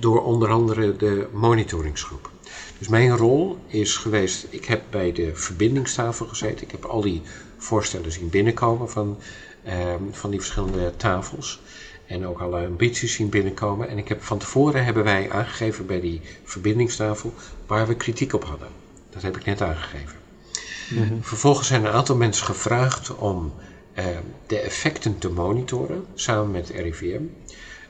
[0.00, 2.30] door onder andere de monitoringsgroep.
[2.78, 7.22] Dus mijn rol is geweest, ik heb bij de verbindingstafel gezeten, ik heb al die
[7.58, 9.18] voorstellen zien binnenkomen van,
[10.10, 11.60] van die verschillende tafels
[12.06, 13.88] en ook alle ambities zien binnenkomen.
[13.88, 17.34] En ik heb, van tevoren hebben wij aangegeven bij die verbindingstafel
[17.66, 18.68] waar we kritiek op hadden.
[19.10, 20.18] Dat heb ik net aangegeven.
[20.90, 21.20] Mhm.
[21.20, 23.52] Vervolgens zijn een aantal mensen gevraagd om
[23.94, 24.04] eh,
[24.46, 27.22] de effecten te monitoren samen met RIVM.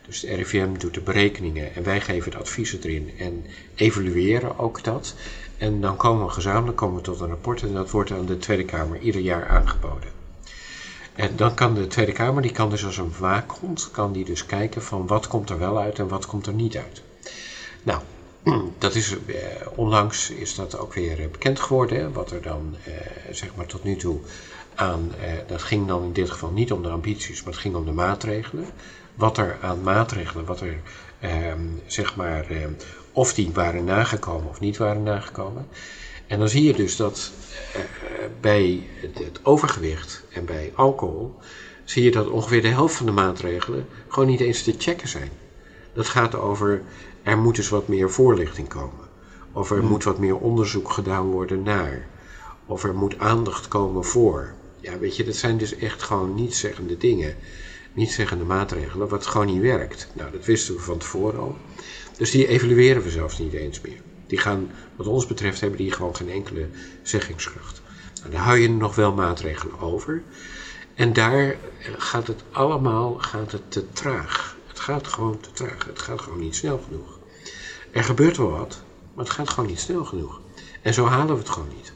[0.06, 4.84] Dus de RIVM doet de berekeningen en wij geven de adviezen erin en evalueren ook
[4.84, 5.14] dat.
[5.58, 8.38] En dan komen we gezamenlijk komen we tot een rapport en dat wordt aan de
[8.38, 10.19] Tweede Kamer ieder jaar aangeboden.
[11.20, 14.46] En dan kan de Tweede Kamer, die kan dus als een waakhond, kan die dus
[14.46, 17.02] kijken van wat komt er wel uit en wat komt er niet uit.
[17.82, 18.00] Nou,
[18.78, 19.36] dat is, eh,
[19.74, 22.92] onlangs is dat ook weer eh, bekend geworden, wat er dan, eh,
[23.30, 24.20] zeg maar tot nu toe
[24.74, 27.74] aan, eh, dat ging dan in dit geval niet om de ambities, maar het ging
[27.74, 28.66] om de maatregelen.
[29.14, 30.80] Wat er aan maatregelen, wat er,
[31.18, 31.52] eh,
[31.86, 32.66] zeg maar, eh,
[33.12, 35.66] of die waren nagekomen of niet waren nagekomen.
[36.26, 37.32] En dan zie je dus dat
[38.40, 41.34] bij het, overgewicht en bij alcohol,
[41.84, 45.30] zie je dat ongeveer de helft van de maatregelen gewoon niet eens te checken zijn.
[45.92, 46.82] Dat gaat over,
[47.22, 49.08] er moet dus wat meer voorlichting komen.
[49.52, 49.88] Of er hmm.
[49.88, 52.06] moet wat meer onderzoek gedaan worden naar.
[52.66, 54.52] Of er moet aandacht komen voor.
[54.80, 57.34] Ja, weet je, dat zijn dus echt gewoon niet zeggende dingen.
[57.92, 60.08] Niet zeggende maatregelen, wat gewoon niet werkt.
[60.12, 61.56] Nou, dat wisten we van tevoren al.
[62.16, 64.00] Dus die evalueren we zelfs niet eens meer.
[64.30, 66.68] Die gaan, wat ons betreft, hebben die gewoon geen enkele
[67.02, 67.82] zeggingskracht.
[68.20, 70.22] Nou, daar hou je nog wel maatregelen over.
[70.94, 71.56] En daar eh,
[71.98, 74.56] gaat het allemaal gaat het te traag.
[74.66, 75.86] Het gaat gewoon te traag.
[75.86, 77.18] Het gaat gewoon niet snel genoeg.
[77.90, 78.82] Er gebeurt wel wat,
[79.14, 80.40] maar het gaat gewoon niet snel genoeg.
[80.82, 81.92] En zo halen we het gewoon niet.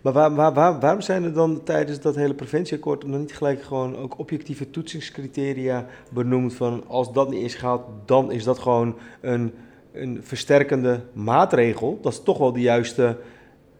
[0.00, 3.62] Maar waar, waar, waar, waarom zijn er dan tijdens dat hele preventieakkoord nog niet gelijk
[3.62, 8.96] gewoon ook objectieve toetsingscriteria benoemd van als dat niet is gehaald, dan is dat gewoon
[9.20, 9.54] een
[9.92, 11.98] een versterkende maatregel.
[12.02, 13.16] Dat is toch wel de juiste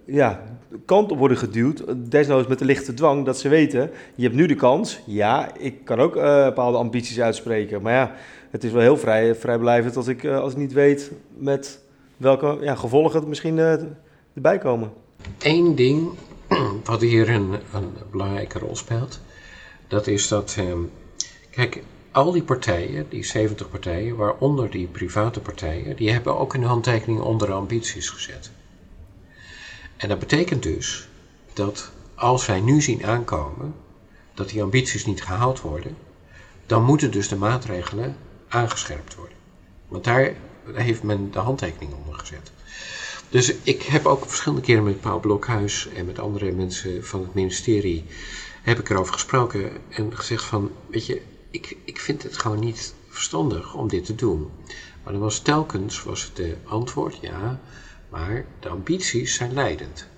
[0.04, 0.42] ja,
[0.84, 1.84] kant op worden geduwd.
[2.10, 5.00] Desnoods met de lichte dwang dat ze weten, je hebt nu de kans.
[5.06, 7.82] Ja, ik kan ook uh, bepaalde ambities uitspreken.
[7.82, 8.14] Maar ja,
[8.50, 11.80] het is wel heel vrij, vrijblijvend als ik, uh, als ik niet weet met
[12.16, 13.74] welke ja, gevolgen het misschien uh,
[14.34, 14.92] erbij komen.
[15.38, 16.08] Eén ding
[16.84, 19.20] wat hier een, een belangrijke rol speelt,
[19.88, 20.78] dat is dat, ehm,
[21.50, 21.82] kijk,
[22.12, 27.20] al die partijen, die 70 partijen, waaronder die private partijen, die hebben ook een handtekening
[27.20, 28.50] onder ambities gezet.
[29.96, 31.08] En dat betekent dus
[31.52, 33.74] dat als wij nu zien aankomen
[34.34, 35.96] dat die ambities niet gehaald worden,
[36.66, 38.16] dan moeten dus de maatregelen
[38.48, 39.36] aangescherpt worden.
[39.88, 40.34] Want daar
[40.72, 42.52] heeft men de handtekening onder gezet.
[43.28, 47.34] Dus ik heb ook verschillende keren met Paul Blokhuis en met andere mensen van het
[47.34, 48.04] ministerie
[48.62, 52.94] heb ik erover gesproken en gezegd van, weet je, ik, ik vind het gewoon niet
[53.08, 54.50] verstandig om dit te doen.
[55.02, 57.60] Maar dan was telkens was het de antwoord, ja,
[58.08, 60.08] maar de ambities zijn leidend.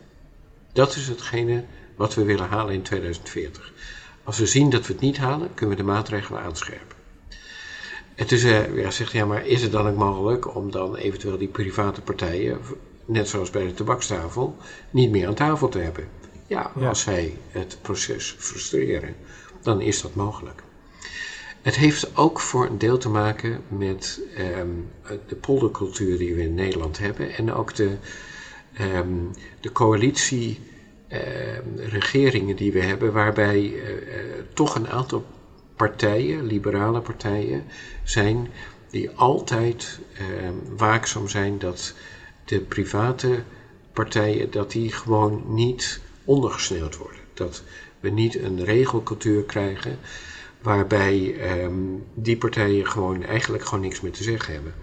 [0.72, 1.64] Dat is hetgene
[1.96, 3.72] wat we willen halen in 2040.
[4.24, 6.96] Als we zien dat we het niet halen, kunnen we de maatregelen aanscherpen.
[8.14, 11.38] En toen zei, ja, zegt ja, maar is het dan ook mogelijk om dan eventueel
[11.38, 12.60] die private partijen,
[13.04, 14.56] net zoals bij de tabakstafel,
[14.90, 16.08] niet meer aan tafel te hebben?
[16.46, 19.16] Ja, als zij het proces frustreren,
[19.62, 20.62] dan is dat mogelijk.
[21.62, 24.68] Het heeft ook voor een deel te maken met ehm,
[25.28, 27.96] de poldercultuur die we in Nederland hebben en ook de,
[28.80, 30.60] um, de coalitie
[31.08, 33.82] ehm, regeringen die we hebben, waarbij uh,
[34.54, 35.24] toch een aantal
[35.76, 37.64] partijen, liberale partijen,
[38.04, 38.48] zijn
[38.90, 40.00] die altijd
[40.76, 41.94] waakzaam zijn dat
[42.44, 43.42] de private
[43.92, 47.20] partijen dat die gewoon niet ondergesneeuwd worden.
[47.34, 47.62] Dat
[48.00, 49.98] we niet een regelcultuur krijgen
[50.62, 54.74] waarbij um, die partijen gewoon eigenlijk gewoon niks meer te zeggen hebben.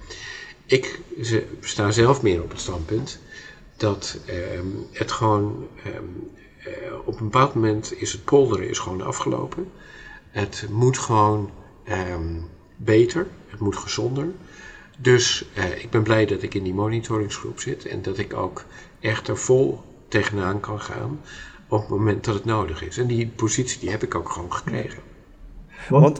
[0.65, 3.19] Ik ze, sta zelf meer op het standpunt
[3.77, 4.19] dat
[4.57, 6.29] um, het gewoon um,
[6.67, 6.73] uh,
[7.05, 9.71] op een bepaald moment is het polderen is gewoon afgelopen.
[10.29, 11.51] Het moet gewoon
[12.75, 14.27] beter, het moet gezonder.
[14.97, 18.65] Dus uh, ik ben blij dat ik in die monitoringsgroep zit en dat ik ook
[18.99, 21.21] echt er vol tegenaan kan gaan
[21.67, 22.97] op het moment dat het nodig is.
[22.97, 25.01] En die positie die heb ik ook gewoon gekregen.
[25.89, 26.19] Want,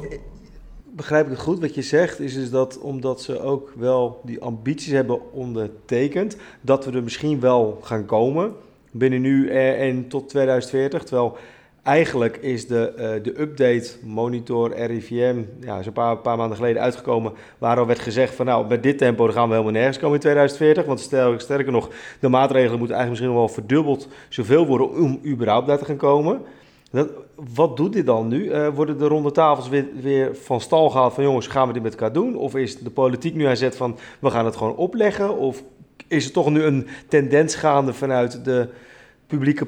[0.84, 4.42] begrijp ik het goed, wat je zegt, is dus dat omdat ze ook wel die
[4.42, 8.54] ambities hebben ondertekend, dat we er misschien wel gaan komen
[8.92, 11.04] binnen nu en tot 2040.
[11.04, 11.38] Terwijl
[11.84, 17.34] eigenlijk is de, uh, de update monitor RIVM, ja, zo'n paar, paar maanden geleden uitgekomen,
[17.58, 20.22] waar al werd gezegd van nou, met dit tempo gaan we helemaal nergens komen in
[20.22, 20.86] 2040.
[20.86, 21.90] Want stel, sterker nog,
[22.20, 26.42] de maatregelen moeten eigenlijk misschien wel verdubbeld zoveel worden om überhaupt daar te gaan komen.
[27.54, 28.44] Wat doet dit dan nu?
[28.44, 31.84] Uh, worden de ronde tafels weer, weer, van stal gehaald van jongens, gaan we dit
[31.84, 32.36] met elkaar doen?
[32.36, 35.38] Of is de politiek nu aan zet van we gaan het gewoon opleggen?
[35.38, 35.64] Of
[36.08, 38.70] is er toch nu een tendens gaande vanuit de
[39.28, 39.68] publieke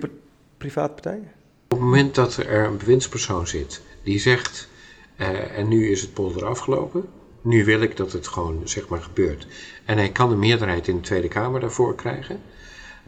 [0.57, 1.31] private partijen?
[1.63, 4.69] Op het moment dat er een bewindspersoon zit die zegt,
[5.17, 7.05] uh, en nu is het polder afgelopen,
[7.41, 9.47] nu wil ik dat het gewoon zeg maar gebeurt.
[9.85, 12.39] En hij kan de meerderheid in de Tweede Kamer daarvoor krijgen,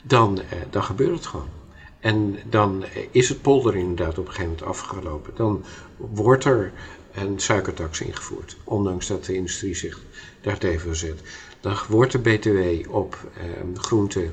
[0.03, 1.62] dan, uh, dan gebeurt het gewoon.
[2.03, 5.33] En dan is het polder inderdaad op een gegeven moment afgelopen.
[5.35, 5.63] Dan
[5.97, 6.71] wordt er
[7.13, 9.99] een suikertax ingevoerd, ondanks dat de industrie zich
[10.41, 11.21] daar tegen verzet.
[11.59, 13.43] Dan wordt de BTW op eh,
[13.81, 14.29] groente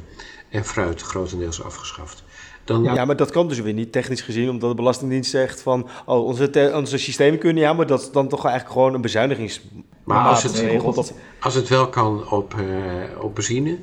[0.49, 2.25] en fruit grotendeels afgeschaft.
[2.65, 2.83] Dan...
[2.83, 6.25] Ja, maar dat kan dus weer niet technisch gezien, omdat de Belastingdienst zegt van oh,
[6.25, 9.61] onze, onze systemen kunnen ja, maar dat is dan toch eigenlijk gewoon een bezuinigings.
[10.05, 13.79] Maar als het, als het wel kan op, uh, op benzine,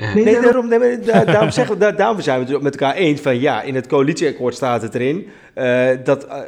[0.00, 3.40] Nee, nee, daarom, nee, daarom, zeggen we, daarom zijn we het met elkaar eens van
[3.40, 6.38] ja, in het coalitieakkoord staat het erin uh, dat uh,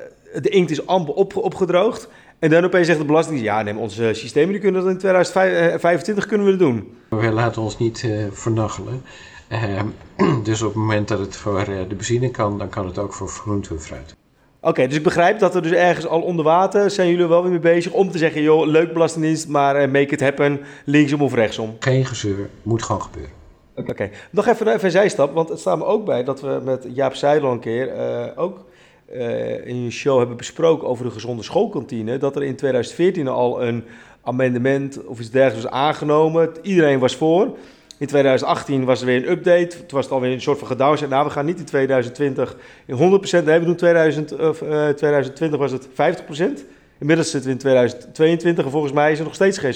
[0.42, 2.08] de inkt is amper op, opgedroogd.
[2.38, 6.26] En dan opeens zegt de Belastingdienst, ja, neem onze systemen, die kunnen dat in 2025
[6.26, 6.96] kunnen we dat doen.
[7.08, 9.02] We laten ons niet uh, vernachelen.
[9.48, 9.86] Ehm,
[10.44, 13.28] dus op het moment dat het voor de benzine kan, dan kan het ook voor
[13.28, 14.16] groente en fruit.
[14.60, 17.50] Oké, dus ik begrijp dat er dus ergens al onder water zijn jullie wel weer
[17.50, 21.76] mee bezig om te zeggen, joh, leuk belastingdienst, maar make it happen, linksom of rechtsom.
[21.78, 23.41] Geen gezeur, moet gewoon gebeuren.
[23.74, 27.14] Oké, nog even, een zijstap, want het staat me ook bij dat we met Jaap
[27.14, 28.64] Seidel een keer uh, ook
[29.12, 32.18] uh, in een show hebben besproken over de gezonde schoolkantine.
[32.18, 33.84] Dat er in 2014 al een
[34.22, 36.50] amendement of iets dergelijks was aangenomen.
[36.62, 37.56] Iedereen was voor.
[37.98, 39.68] In 2018 was er weer een update.
[39.68, 41.10] Toen was het alweer een soort van gedownsized.
[41.10, 42.56] Nou, we gaan niet in 2020
[42.86, 43.44] in 100%.
[43.44, 44.48] Nee, we doen 2000, uh,
[44.88, 46.64] 2020 was het 50%.
[47.02, 49.74] Inmiddels zitten we in 2022 en volgens mij is er nog steeds geen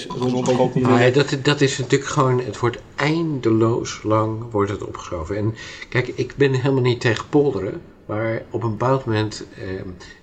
[0.73, 5.37] Nee, dat, dat is natuurlijk gewoon, het wordt eindeloos lang wordt het opgeschoven.
[5.37, 5.55] En
[5.89, 9.63] kijk, ik ben helemaal niet tegen polderen, maar op een bepaald moment eh,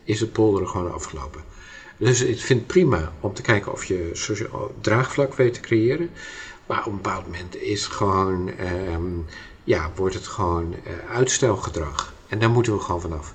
[0.05, 1.41] is het polderen gewoon afgelopen.
[1.97, 6.11] Dus ik vind het prima om te kijken of je sociaal draagvlak weet te creëren.
[6.67, 8.97] Maar op een bepaald moment is gewoon, eh,
[9.65, 12.15] ja, wordt het gewoon uh, uitstelgedrag.
[12.29, 13.35] En daar moeten we gewoon vanaf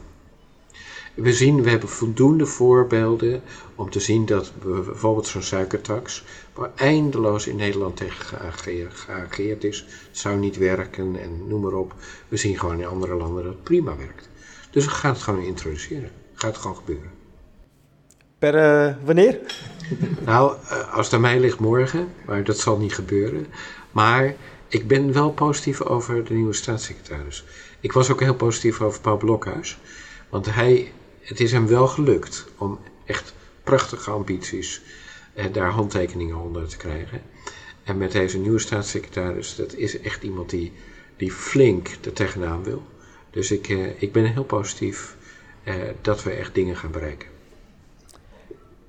[1.21, 3.41] we zien, we hebben voldoende voorbeelden
[3.75, 8.53] om te zien dat bijvoorbeeld zo'n suikertax, waar eindeloos in Nederland tegen
[8.89, 11.93] geageerd is, zou niet werken en noem maar op.
[12.27, 14.29] We zien gewoon in andere landen dat het prima werkt.
[14.71, 16.11] Dus we gaan het gewoon introduceren.
[16.33, 17.11] Gaat het gewoon gebeuren.
[18.39, 19.39] Per uh, wanneer?
[20.25, 23.47] Nou, uh, als het aan mij ligt morgen, maar dat zal niet gebeuren.
[23.91, 24.35] Maar
[24.67, 27.43] ik ben wel positief over de nieuwe staatssecretaris.
[27.79, 29.77] Ik was ook heel positief over Paul Blokhuis.
[30.29, 30.91] Want hij
[31.29, 34.81] het is hem wel gelukt om echt prachtige ambities
[35.33, 37.21] eh, daar handtekeningen onder te krijgen.
[37.83, 40.73] En met deze nieuwe staatssecretaris, dat is echt iemand die,
[41.17, 42.83] die flink er tegenaan wil.
[43.29, 45.15] Dus ik, uh, ik ben heel positief
[45.63, 47.27] uh, dat we echt dingen gaan bereiken.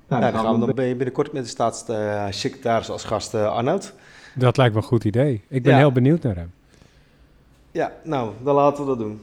[0.09, 3.95] Nou, dan, gaan we, dan ben je binnenkort met de staatssecretaris als gast, uh, Arnoud.
[4.35, 5.43] Dat lijkt me een goed idee.
[5.49, 5.79] Ik ben ja.
[5.79, 6.53] heel benieuwd naar hem.
[7.71, 9.21] Ja, nou, dan laten we dat doen.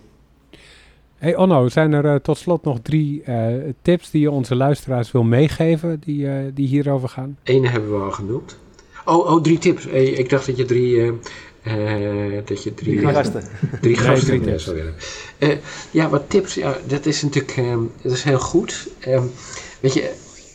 [1.18, 3.48] Hey Onno, zijn er uh, tot slot nog drie uh,
[3.82, 7.38] tips die je onze luisteraars wil meegeven die, uh, die hierover gaan?
[7.44, 8.58] Eén hebben we al genoemd.
[9.06, 9.84] Oh, oh drie tips.
[9.84, 11.12] Hey, ik dacht dat je drie...
[12.46, 13.44] dat je drie, drie gasten.
[13.82, 14.64] Drie gasten nee, drie tips.
[14.64, 15.60] zou willen.
[15.92, 16.54] ja, wat tips.
[16.54, 18.88] Ja, dat is natuurlijk ehm, dat is heel goed.
[19.08, 19.32] Um,
[19.80, 20.14] weet je,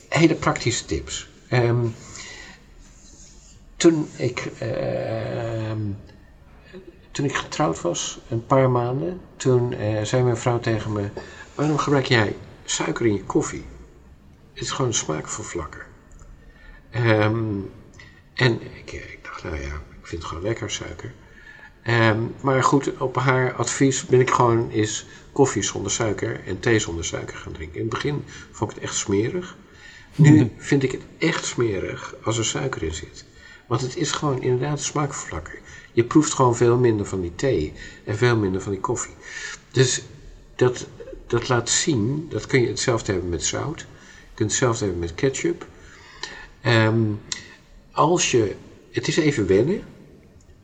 [0.08, 1.28] hele praktische tips.
[1.52, 1.94] Um,
[3.76, 5.80] toen ik ehm,
[7.12, 11.08] toen ik getrouwd was, een paar maanden, toen uh, zei mijn vrouw tegen me:
[11.54, 13.64] Waarom gebruik jij suiker in je koffie?
[14.52, 15.86] Het is gewoon een smaakvervlakker.
[16.96, 17.70] Um,
[18.34, 21.12] en ik, ik, dacht, nou ja, ik vind het gewoon lekker suiker.
[21.86, 26.78] Um, maar goed, op haar advies ben ik gewoon eens koffie zonder suiker en thee
[26.78, 27.76] zonder suiker gaan drinken.
[27.76, 29.56] In het begin vond ik het echt smerig.
[30.14, 33.24] Nu vind ik het echt smerig als er suiker in zit.
[33.66, 35.58] Want het is gewoon inderdaad smaakvervlakker.
[35.92, 37.72] Je proeft gewoon veel minder van die thee
[38.04, 39.14] en veel minder van die koffie.
[39.70, 40.02] Dus
[40.56, 40.86] dat,
[41.26, 43.80] dat laat zien, dat kun je hetzelfde hebben met zout.
[43.80, 43.86] Je
[44.34, 45.66] kunt hetzelfde hebben met ketchup.
[46.66, 47.20] Um,
[47.92, 48.54] als je,
[48.90, 49.82] het is even wennen,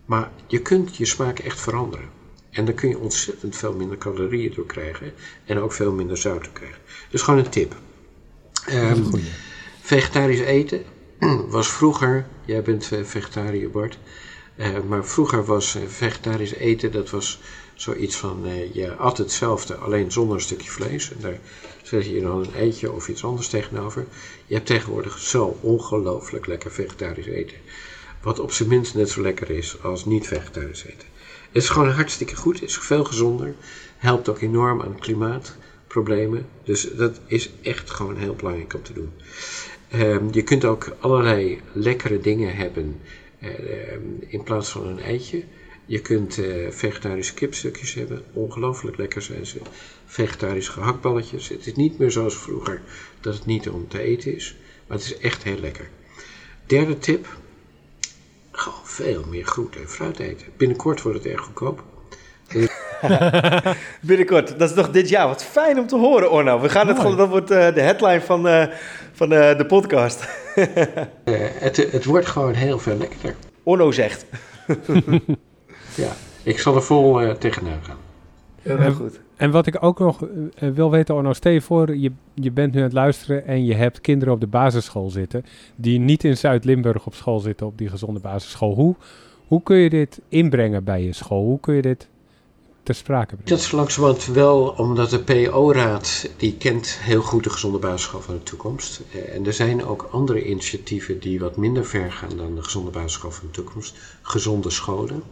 [0.04, 2.08] maar je kunt je smaak echt veranderen.
[2.50, 5.12] En dan kun je ontzettend veel minder calorieën door krijgen
[5.44, 6.78] en ook veel minder zout door krijgen.
[7.10, 7.76] Dus gewoon een tip.
[8.70, 9.10] Um,
[9.80, 10.82] vegetarisch eten
[11.48, 13.98] was vroeger, jij bent vegetariër Bart,
[14.88, 17.40] maar vroeger was uh, vegetarisch eten, dat was
[17.74, 21.12] zoiets van, uh, je at hetzelfde, alleen zonder een stukje vlees.
[21.12, 21.38] En daar
[21.82, 24.06] zet je dan een eitje of iets anders tegenover.
[24.46, 27.56] Je hebt tegenwoordig zo ongelooflijk lekker vegetarisch eten.
[28.22, 31.08] Wat op zijn minst net zo lekker is als niet vegetarisch eten.
[31.52, 33.54] Het is gewoon hartstikke goed, is veel gezonder.
[33.96, 36.46] Helpt ook enorm aan klimaatproblemen.
[36.64, 39.12] Dus dat is echt gewoon heel belangrijk om te doen.
[39.94, 43.00] Um, je kunt ook allerlei lekkere dingen hebben
[44.28, 45.44] in plaats van een eitje.
[45.88, 49.58] Je kunt uh, vegetarische kipstukjes hebben, ongelooflijk lekker zijn ze.
[50.06, 51.48] Vegetarische gehaktballetjes.
[51.48, 52.82] Het is niet meer zoals vroeger
[53.20, 55.88] dat het niet om te eten is, maar het is echt heel lekker.
[56.66, 57.26] Derde tip,
[58.50, 60.46] gewoon veel meer groente en fruit eten.
[60.56, 61.84] Binnenkort wordt het erg goedkoop.
[64.00, 65.26] Binnenkort, dat is nog dit jaar.
[65.26, 66.60] Wat fijn om te horen, Orno.
[66.60, 68.66] We gaan het dat wordt uh, de headline van, uh,
[69.12, 70.28] van uh, de podcast.
[71.64, 73.34] het, het wordt gewoon heel veel lekkerder.
[73.62, 74.26] Orno zegt.
[75.94, 77.96] ja, ik zal er vol tegenaan gaan.
[78.62, 79.20] Heel goed.
[79.36, 80.22] En wat ik ook nog
[80.58, 83.74] wil weten, Orno, stel je voor, je, je bent nu aan het luisteren en je
[83.74, 85.44] hebt kinderen op de basisschool zitten,
[85.76, 88.74] die niet in Zuid-Limburg op school zitten, op die gezonde basisschool.
[88.74, 88.94] Hoe,
[89.46, 91.44] hoe kun je dit inbrengen bij je school?
[91.44, 92.08] Hoe kun je dit
[92.96, 93.36] sprake?
[93.44, 98.34] Dat is langzamerhand wel, omdat de PO-raad, die kent heel goed de gezonde basisschool van
[98.34, 99.00] de toekomst.
[99.12, 102.90] Eh, en er zijn ook andere initiatieven die wat minder ver gaan dan de gezonde
[102.90, 103.96] basisschool van de toekomst.
[104.22, 105.22] Gezonde scholen.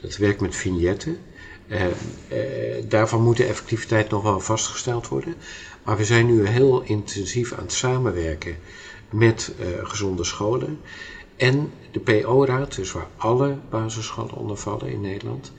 [0.00, 1.18] Dat werkt met vignetten.
[1.68, 1.90] Uh, uh,
[2.88, 5.34] daarvan moet de effectiviteit nog wel vastgesteld worden.
[5.82, 8.56] Maar we zijn nu heel intensief aan het samenwerken
[9.10, 10.80] met gezonde scholen.
[11.36, 15.52] En de PO-raad, dus waar alle basisscholen onder vallen in Nederland,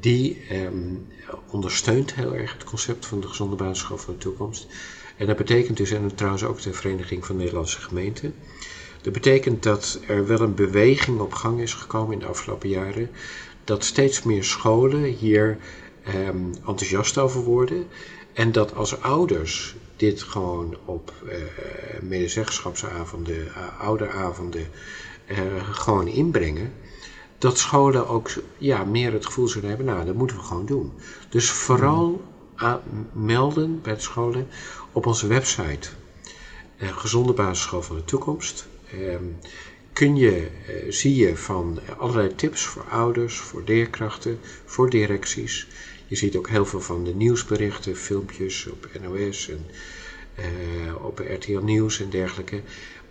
[0.00, 1.06] die um,
[1.50, 4.66] ondersteunt heel erg het concept van de gezonde basisschool van de toekomst.
[5.16, 8.34] En dat betekent dus, en trouwens ook de Vereniging van Nederlandse Gemeenten,
[9.02, 13.10] dat betekent dat er wel een beweging op gang is gekomen in de afgelopen jaren,
[13.64, 15.58] dat steeds meer scholen hier
[16.26, 17.86] um, enthousiast over worden.
[18.32, 21.32] En dat als ouders dit gewoon op uh,
[22.00, 24.66] medezeggenschapsavonden, uh, ouderavonden,
[25.26, 25.36] uh,
[25.70, 26.72] gewoon inbrengen,
[27.42, 30.92] dat scholen ook ja, meer het gevoel zullen hebben, nou, dat moeten we gewoon doen.
[31.28, 32.22] Dus vooral
[33.12, 34.48] melden bij de scholen
[34.92, 35.88] op onze website,
[36.78, 38.66] uh, Gezonde Basisschool van de Toekomst.
[38.90, 39.24] Ehm,
[39.92, 45.66] kun je, uh, zie je van allerlei tips voor ouders, voor leerkrachten, voor directies.
[46.06, 49.66] Je ziet ook heel veel van de nieuwsberichten, filmpjes op NOS en
[51.02, 52.60] op RTL Nieuws en dergelijke.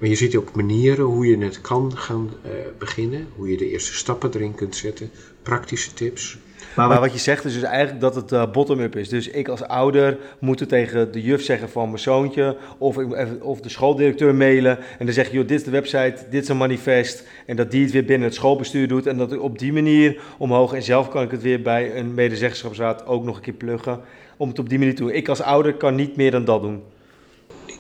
[0.02, 3.70] Maar je ziet ook manieren hoe je het kan gaan uh, beginnen, hoe je de
[3.70, 6.38] eerste stappen erin kunt zetten, praktische tips.
[6.76, 9.10] Maar, wat je zegt is dus eigenlijk dat het uh, bottom-up is.
[9.10, 12.98] Dus ik als ouder moet het tegen de juf zeggen van mijn zoontje of,
[13.42, 14.78] of de schooldirecteur mailen.
[15.00, 17.28] En dan zeg je, joh, dit is de website, dit is een manifest.
[17.46, 19.08] En dat die het weer binnen het schoolbestuur doet.
[19.08, 20.74] En dat ik op die manier omhoog.
[20.74, 24.00] En zelf kan ik het weer bij een medezeggenschapsraad ook nog een keer pluggen.
[24.38, 25.12] Om het op die manier te doen.
[25.12, 26.82] Ik als ouder kan niet meer dan dat doen.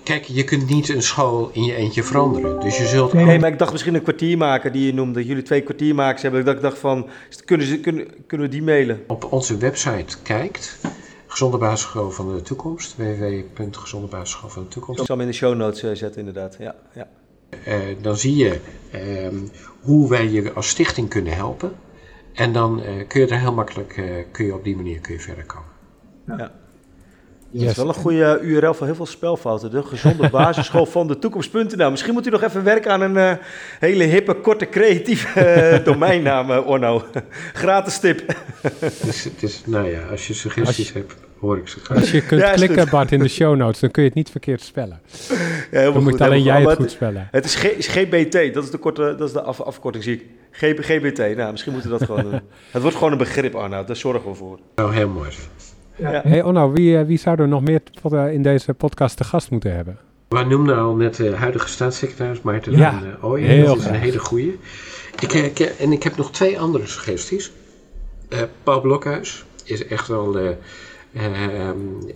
[0.04, 2.60] Kijk, je kunt niet een school in je eentje veranderen.
[2.60, 3.14] Dus je zult.
[3.14, 5.26] Nee, maar ik dacht misschien een kwartiermaker die je noemde.
[5.26, 6.45] Jullie twee kwartiermakers hebben.
[6.45, 7.08] Dat ik dacht van,
[7.45, 9.04] kunnen, ze, kunnen, kunnen we die mailen?
[9.08, 10.80] Op onze website kijkt,
[11.28, 14.99] Gezonde Basisschool van de Toekomst, www.gezondebasisschool van de Toekomst.
[14.99, 16.56] Ik zal hem in de show notes uh, zetten, inderdaad.
[16.60, 17.08] Ja, ja.
[17.68, 18.60] Uh, dan zie je
[18.95, 19.39] uh,
[19.82, 21.72] hoe wij je als stichting kunnen helpen.
[22.34, 25.20] En dan eh, kun je er heel makkelijk, kun je op die manier kun je
[25.20, 25.70] verder komen.
[26.38, 26.52] Ja.
[27.52, 27.62] Yes.
[27.62, 29.72] Dat is wel een goede URL voor heel veel spelfouten.
[29.72, 31.91] De gezonde basisschool van de toekomst.nl.
[31.91, 33.32] Misschien moet u nog even werken aan een uh,
[33.80, 37.04] hele hippe, korte, creatieve uh, domeinnaam, uh, Orno.
[37.54, 38.36] Gratis tip.
[38.80, 41.97] dus, dus, nou ja, als je suggesties als je, hebt, hoor ik ze graag.
[41.97, 44.30] Als je kunt ja, klikken, Bart, in de show notes, dan kun je het niet
[44.30, 45.02] verkeerd spellen.
[45.72, 47.28] Ja, dan moet alleen jij het goed spellen.
[47.32, 50.14] Het is, G, is, GBT, dat is de, korte, dat is de af, afkorting, zie
[50.14, 50.26] ik.
[50.82, 52.41] GBT, nou, misschien moeten we dat gewoon doen.
[52.72, 54.60] Het wordt gewoon een begrip, Arnoud, daar zorgen we voor.
[54.76, 55.30] Nou, heel mooi.
[56.02, 56.22] Ja.
[56.24, 57.82] Hey Onno, wie, wie zou er nog meer
[58.32, 59.97] in deze podcast te gast moeten hebben?
[60.28, 63.49] We noemden al net de huidige staatssecretaris Maarten ja, van Ooyen.
[63.49, 64.60] Heel dat is een hele goeie.
[65.20, 67.52] Ik, ik, en ik heb nog twee andere suggesties.
[68.30, 70.49] Uh, Paul Blokhuis is echt wel uh,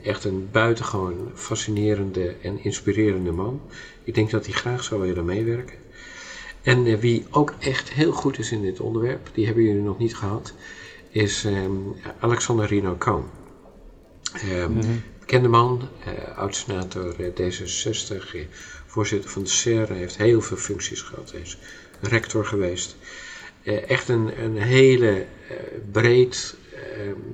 [0.03, 3.61] echt een buitengewoon fascinerende en inspirerende man.
[4.03, 5.75] Ik denk dat hij graag zou willen meewerken.
[6.63, 10.15] En wie ook echt heel goed is in dit onderwerp, die hebben jullie nog niet
[10.15, 10.53] gehad,
[11.09, 13.23] is um, Alexander Rino Kahn.
[14.43, 15.03] Um, mm -hmm.
[15.19, 18.45] Bekende man, uh, oud-senator D66, uh,
[18.86, 21.31] voorzitter van de CER, heeft heel veel functies gehad.
[21.31, 21.57] Hij is
[22.01, 22.97] rector geweest.
[23.63, 25.57] Uh, echt een, een hele uh,
[25.91, 26.57] breed,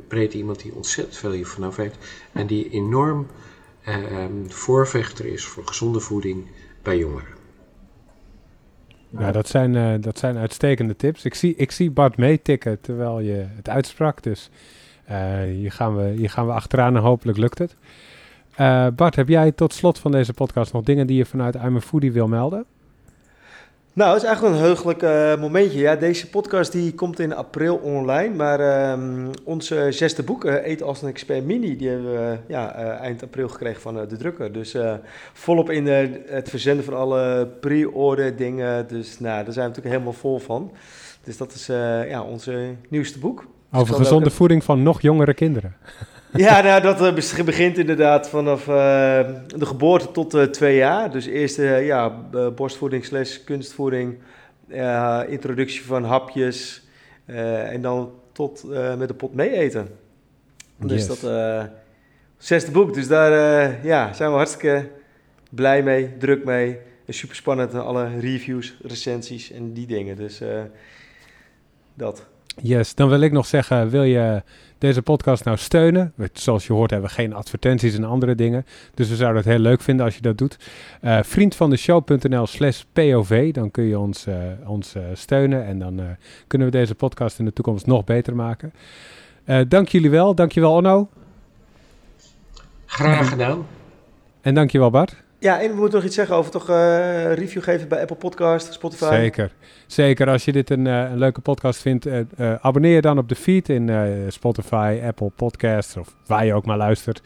[0.08, 1.95] breed iemand die ontzettend veel hier vanaf weet.
[2.32, 3.28] En die enorm
[3.84, 6.47] ehm, voorvechter is voor gezonde voeding
[6.82, 7.39] bij jongeren.
[9.10, 11.26] Nou, dat zijn, dat zijn uitstekende tips.
[11.26, 14.49] Ik zie, ik zie Bart meetikken terwijl je het uitsprak, dus...
[15.12, 17.76] Uh, hier, gaan we, hier gaan we achteraan en hopelijk lukt het.
[18.59, 21.76] Uh, Bart, heb jij tot slot van deze podcast nog dingen die je vanuit I'm
[21.76, 22.66] a Foodie wil melden?
[23.93, 25.80] Nou, het is eigenlijk een heugelijk uh, momentje.
[25.80, 31.01] Ja, deze podcast die komt in april online, maar uh, onze zesde boek, Eet als
[31.01, 32.12] een expert mini, die hebben
[32.47, 34.51] we eind april gekregen van de drukker.
[34.53, 34.76] Dus
[35.34, 38.88] volop in het verzenden van alle pre-order dingen.
[38.88, 40.72] Dus nou, daar zijn we natuurlijk helemaal vol van.
[41.24, 41.66] Dus dat is
[42.07, 43.45] ja, onze nieuwste boek.
[43.72, 45.76] Over gezonde voeding van nog jongere kinderen.
[46.34, 48.76] Ja, nou, dat uh, begint inderdaad vanaf uh,
[49.47, 51.11] de geboorte tot uh, twee jaar.
[51.11, 52.09] Dus eerst ja,
[52.55, 54.17] borstvoeding slash kunstvoeding,
[55.28, 56.84] introductie van hapjes
[57.26, 58.65] en dan tot
[58.97, 59.88] met de pot mee eten.
[60.78, 61.19] Dus yes.
[61.19, 61.32] dat
[62.38, 62.93] zesde boek.
[62.93, 63.32] Dus daar
[63.86, 64.89] ja, zijn we hartstikke
[65.49, 66.78] blij mee, druk mee.
[67.07, 70.15] Super spannend, alle reviews, recensies en die dingen.
[70.15, 70.41] Dus
[71.93, 72.31] dat.
[72.56, 74.43] Yes, dan wil ik nog zeggen, wil je
[74.78, 76.14] deze podcast nou steunen?
[76.34, 78.66] Zoals je hoort hebben we geen advertenties en andere dingen.
[78.93, 80.58] Dus we zouden het heel leuk vinden als je dat doet.
[81.02, 84.36] Uh, vriendvandeshow.nl slash POV, dan kun je ons, uh,
[84.66, 85.66] ons uh, steunen.
[85.66, 86.02] En dan
[86.47, 88.74] kunnen we deze podcast in de toekomst nog beter maken.
[89.68, 90.36] dank jullie wel.
[90.36, 91.10] Dankjewel Onno.
[92.86, 93.66] Graag gedaan.
[94.41, 95.20] En dankjewel Bart.
[95.42, 98.74] Ja, en we moeten nog iets zeggen over toch uh, review geven bij Apple Podcast,
[98.74, 99.06] Spotify.
[99.06, 99.52] Zeker.
[99.88, 100.30] Zeker.
[100.30, 102.20] Als je dit een, uh, een leuke podcast vindt, uh,
[102.62, 103.92] abonneer je dan op de feed in
[104.28, 107.22] Spotify, Apple Podcasts of waar je ook maar luistert.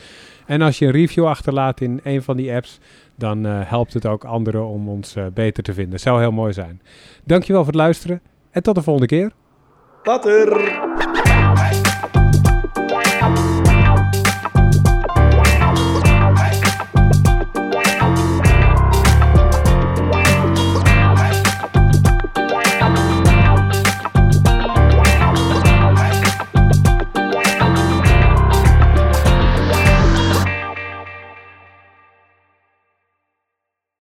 [0.46, 2.80] En als je een review achterlaat in een van die apps,
[3.16, 6.00] dan helpt het ook anderen om ons beter te vinden.
[6.00, 6.82] Zou heel mooi zijn.
[7.24, 9.32] Dankjewel voor het luisteren en tot de volgende keer.
[10.04, 11.05] Later!